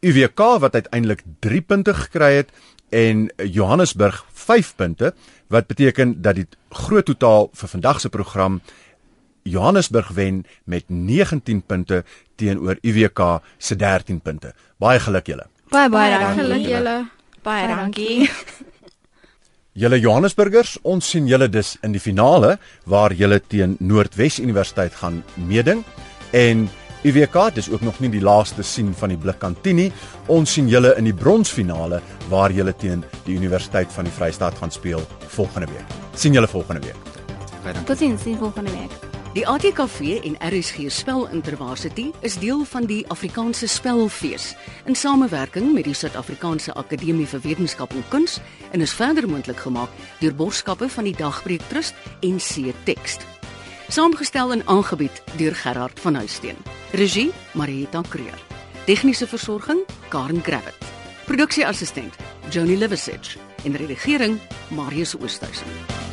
UWK 0.00 0.38
wat 0.60 0.74
uiteindelik 0.74 1.22
3 1.40 1.60
punte 1.60 1.94
gekry 1.94 2.32
het 2.34 2.50
en 2.88 3.30
Johannesburg 3.36 4.24
5 4.32 4.74
punte 4.76 5.14
wat 5.48 5.66
beteken 5.66 6.22
dat 6.22 6.34
die 6.34 6.46
groot 6.70 7.06
totaal 7.06 7.50
vir 7.54 7.68
vandag 7.68 8.00
se 8.00 8.08
program 8.08 8.60
Johannesburg 9.42 10.08
wen 10.08 10.44
met 10.64 10.84
19 10.88 11.62
punte 11.62 12.04
teenoor 12.34 12.78
UWK 12.82 13.42
se 13.58 13.76
13 13.76 14.20
punte. 14.20 14.54
Baie 14.78 15.00
geluk 15.00 15.26
julle. 15.26 15.46
Baie 15.70 15.90
baie 15.90 16.10
dankie. 16.18 16.42
Geluk 16.42 16.66
julle. 16.66 16.96
Baie 17.42 17.68
dankie. 17.68 18.30
Julle 19.76 19.98
Johannesburgers, 20.00 20.78
ons 20.88 21.04
sien 21.04 21.26
julle 21.28 21.50
dus 21.52 21.74
in 21.84 21.92
die 21.92 22.00
finale 22.00 22.54
waar 22.88 23.12
julle 23.12 23.42
teen 23.44 23.74
Noordwes 23.84 24.38
Universiteit 24.40 24.94
gaan 25.02 25.18
meeding 25.36 25.82
en 26.32 26.62
UWK 27.06 27.54
dis 27.54 27.70
ook 27.70 27.80
nog 27.86 28.00
nie 28.02 28.10
die 28.10 28.22
laaste 28.22 28.64
sien 28.66 28.94
van 28.98 29.12
die 29.14 29.18
Blikkantini. 29.18 29.90
Ons 30.26 30.56
sien 30.56 30.66
julle 30.68 30.94
in 30.98 31.06
die 31.06 31.14
bronsfinale 31.14 32.00
waar 32.30 32.50
julle 32.50 32.74
teen 32.74 33.04
die 33.28 33.36
Universiteit 33.38 33.92
van 33.94 34.08
die 34.08 34.14
Vrystaat 34.14 34.58
gaan 34.58 34.74
speel 34.74 35.04
volgende 35.38 35.70
week. 35.70 35.94
sien 36.14 36.32
julle 36.32 36.48
volgende 36.48 36.80
week. 36.80 36.96
Baie 37.62 37.74
dankie. 37.74 37.84
Totsiens, 37.84 38.22
sien 38.22 38.38
volgende 38.38 38.70
week. 38.70 38.90
Die 39.36 39.44
ATKV 39.46 40.00
en 40.24 40.36
RSG 40.40 40.88
Spelintervarsity 40.88 42.10
is 42.20 42.38
deel 42.38 42.64
van 42.64 42.86
die 42.88 43.04
Afrikaanse 43.12 43.66
Spelfees 43.68 44.54
in 44.84 44.96
samewerking 44.96 45.74
met 45.74 45.84
die 45.84 45.94
Suid-Afrikaanse 45.94 46.72
Akademie 46.72 47.28
vir 47.28 47.44
Wetenskap 47.44 47.92
en 47.92 48.04
Kuns 48.08 48.40
en 48.72 48.80
is 48.80 48.96
verder 48.96 49.28
moontlik 49.28 49.60
gemaak 49.60 49.92
deur 50.24 50.34
borgskappe 50.34 50.88
van 50.88 51.04
die 51.04 51.16
Dagbreek 51.16 51.68
Trust 51.68 51.94
en 52.24 52.40
C 52.40 52.72
Tekst. 52.88 53.35
Saamgestel 53.88 54.52
en 54.52 54.66
aangebied 54.66 55.22
deur 55.36 55.54
Gerard 55.54 56.00
van 56.00 56.14
Huisteen. 56.14 56.56
Regie 56.90 57.32
Marieta 57.52 58.00
Kreer. 58.08 58.38
Tegniese 58.84 59.26
versorging 59.26 59.84
Karen 60.08 60.42
Gravett. 60.42 60.84
Produksieassistent 61.24 62.14
Joni 62.48 62.78
Liversidge 62.78 63.38
en 63.64 63.76
redigering 63.76 64.40
Marius 64.70 65.16
Oosthuizen. 65.18 66.05